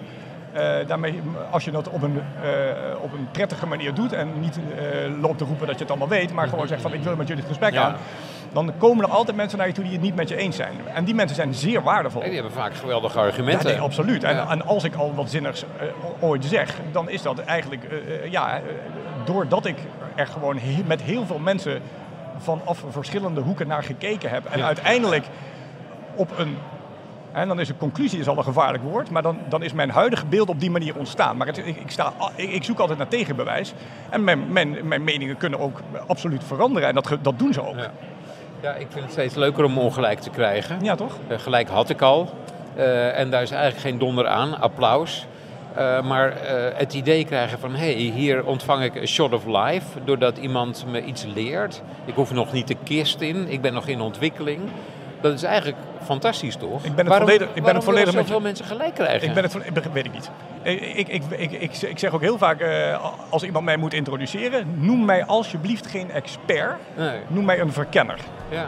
uh, 0.54 0.87
daarmee, 0.87 1.20
als 1.50 1.64
je 1.64 1.70
dat 1.70 1.88
op 1.88 2.02
een, 2.02 2.14
uh, 2.14 3.02
op 3.02 3.12
een 3.12 3.28
prettige 3.30 3.66
manier 3.66 3.94
doet 3.94 4.12
en 4.12 4.40
niet 4.40 4.58
uh, 4.58 5.20
loopt 5.20 5.38
te 5.38 5.44
roepen 5.44 5.66
dat 5.66 5.75
je 5.75 5.80
het 5.80 5.90
allemaal 5.90 6.08
weet, 6.08 6.32
maar 6.32 6.48
gewoon 6.48 6.68
zegt 6.68 6.82
van 6.82 6.92
ik 6.92 7.02
wil 7.02 7.16
met 7.16 7.28
jullie 7.28 7.42
het 7.42 7.52
gesprek 7.52 7.72
ja. 7.72 7.84
aan, 7.84 7.96
dan 8.67 8.73
komen 8.79 9.05
er 9.05 9.11
altijd 9.11 9.37
mensen 9.37 9.59
naar 9.59 9.67
je 9.67 9.73
toe 9.73 9.85
die 9.85 9.93
het 9.93 10.03
niet 10.03 10.15
met 10.15 10.29
je 10.29 10.37
eens 10.37 10.57
zijn. 10.57 10.75
En 10.95 11.05
die 11.05 11.15
mensen 11.15 11.37
zijn 11.37 11.55
zeer 11.55 11.83
waardevol. 11.83 12.23
En 12.23 12.27
die 12.27 12.41
hebben 12.41 12.57
vaak 12.57 12.75
geweldige 12.75 13.19
argumenten. 13.19 13.69
Ja, 13.69 13.75
nee, 13.75 13.85
absoluut. 13.85 14.25
En, 14.25 14.49
en, 14.49 14.67
als 14.67 14.85
ik 14.85 14.95
al 14.95 15.15
wat 15.15 15.31
zinnigs 15.31 15.65
ooit 16.21 16.45
zeg, 16.45 16.77
dan 16.93 17.09
is 17.09 17.23
dat 17.23 17.38
eigenlijk, 17.38 17.83
ja, 18.31 18.61
doordat 19.25 19.67
ik 19.67 19.77
er 20.15 20.27
gewoon 20.27 20.59
he 20.59 20.83
met 20.87 21.03
heel 21.03 21.27
veel 21.27 21.38
mensen 21.38 21.83
vanaf 22.38 22.85
verschillende 22.88 23.41
hoeken 23.41 23.67
naar 23.67 23.83
gekeken 23.83 24.31
heb 24.31 24.45
en 24.45 24.59
ja. 24.59 24.67
uiteindelijk 24.67 25.25
op 26.15 26.38
een 26.38 26.57
en 27.33 27.49
dan 27.49 27.61
is 27.61 27.69
de 27.69 27.77
conclusie 27.77 28.19
is 28.21 28.29
al 28.29 28.38
een 28.38 28.45
gevaarlijk 28.45 28.85
woord, 28.85 29.11
maar 29.11 29.23
dan, 29.23 29.38
dan 29.49 29.62
is 29.62 29.73
mijn 29.73 29.91
huidige 29.91 30.27
beeld 30.27 30.49
op 30.49 30.61
die 30.61 30.71
manier 30.71 30.97
ontstaan. 30.97 31.37
Maar 31.37 31.47
het, 31.47 31.59
ik, 31.59 31.77
ik, 31.77 31.91
sta, 31.91 32.12
ik, 32.35 32.50
ik, 32.50 32.65
zoek 32.65 32.79
altijd 32.79 32.99
naar 32.99 33.09
tegenbewijs. 33.09 33.75
En 34.11 34.25
mijn, 34.25 34.53
mijn, 34.53 34.88
mijn 34.88 35.05
meningen 35.05 35.37
kunnen 35.37 35.59
ook 35.59 35.81
absoluut 36.07 36.45
veranderen 36.45 36.88
en 36.88 36.95
dat, 36.95 37.17
dat 37.23 37.38
doen 37.38 37.53
ze 37.53 37.67
ook. 37.67 37.77
Ja. 37.77 37.91
Ja. 38.61 38.75
ik 38.75 38.87
vind 38.91 39.05
het 39.05 39.12
steeds 39.12 39.35
leuker 39.35 39.65
om 39.65 39.79
ongelijk 39.79 40.21
te 40.21 40.31
krijgen. 40.31 40.79
Ja, 40.83 40.95
toch? 40.95 41.19
Uh, 41.31 41.38
gelijk 41.38 41.69
had 41.69 41.91
ik 41.91 42.03
al. 42.03 42.29
Uh, 42.77 43.19
en 43.19 43.31
daar 43.31 43.43
is 43.43 43.50
eigenlijk 43.50 43.81
geen 43.81 43.99
donder 43.99 44.27
aan, 44.27 44.61
applaus. 44.61 45.27
Uh, 45.79 46.03
maar 46.03 46.33
het 46.75 46.95
idee 46.95 47.25
krijgen 47.25 47.59
van, 47.59 47.75
hé, 47.75 47.93
hey, 47.93 47.93
hier 47.95 48.45
ontvang 48.45 48.85
ik 48.85 48.95
een 48.95 49.09
shot 49.09 49.33
of 49.33 49.45
life, 49.47 49.99
doordat 50.05 50.38
iemand 50.38 50.85
me 50.88 51.05
iets 51.05 51.25
leert. 51.35 51.83
Ik 52.05 52.15
hoef 52.15 52.33
nog 52.33 52.53
niet 52.53 52.69
de 52.69 52.77
kist 52.85 53.21
in, 53.21 53.49
ik 53.49 53.61
ben 53.61 53.73
nog 53.73 53.87
in 53.87 54.00
ontwikkeling. 54.00 54.61
Dat 55.20 55.32
is 55.32 55.42
eigenlijk 55.42 55.76
fantastisch, 56.04 56.56
toch? 56.56 56.84
Ik 56.84 56.94
ben 56.94 56.98
het 56.98 57.08
waarom, 57.08 57.28
volledig, 57.28 57.48
ik 57.54 57.62
ben 57.62 57.75
het 57.75 57.84
volledig 57.84 58.14
met 58.14 58.26
zoveel 58.26 58.40
mensen 58.40 58.64
gelijk 58.64 58.94
krijgen? 58.94 59.28
Ik 59.28 59.34
ben 59.34 59.42
het, 59.42 59.92
weet 59.92 60.04
ik 60.04 60.12
niet. 60.12 60.30
Ik, 60.62 61.08
ik, 61.08 61.22
ik, 61.30 61.52
ik, 61.52 61.76
ik 61.82 61.98
zeg 61.98 62.12
ook 62.12 62.20
heel 62.20 62.38
vaak, 62.38 62.60
uh, 62.60 63.04
als 63.28 63.42
iemand 63.42 63.64
mij 63.64 63.76
moet 63.76 63.92
introduceren, 63.92 64.75
noem 64.75 65.04
mij 65.04 65.25
alsjeblieft 65.25 65.87
geen 65.87 66.10
expert, 66.10 66.76
nee. 66.96 67.18
noem 67.26 67.44
mij 67.44 67.61
een 67.61 67.72
verkenner. 67.72 68.18
Ja, 68.48 68.66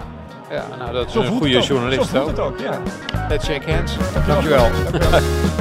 ja 0.51 0.65
nou 0.79 0.93
dat 0.93 1.07
is 1.07 1.13
Zo 1.13 1.21
een 1.21 1.27
goede 1.27 1.61
journalist 1.61 2.11
Zo 2.11 2.17
voelt 2.17 2.27
het 2.27 2.39
ook, 2.39 2.59
ja. 2.59 2.79
Let's 3.29 3.47
shake 3.47 3.73
hands. 3.73 3.97
Dankjewel. 4.27 4.69
Dankjewel. 4.91 5.21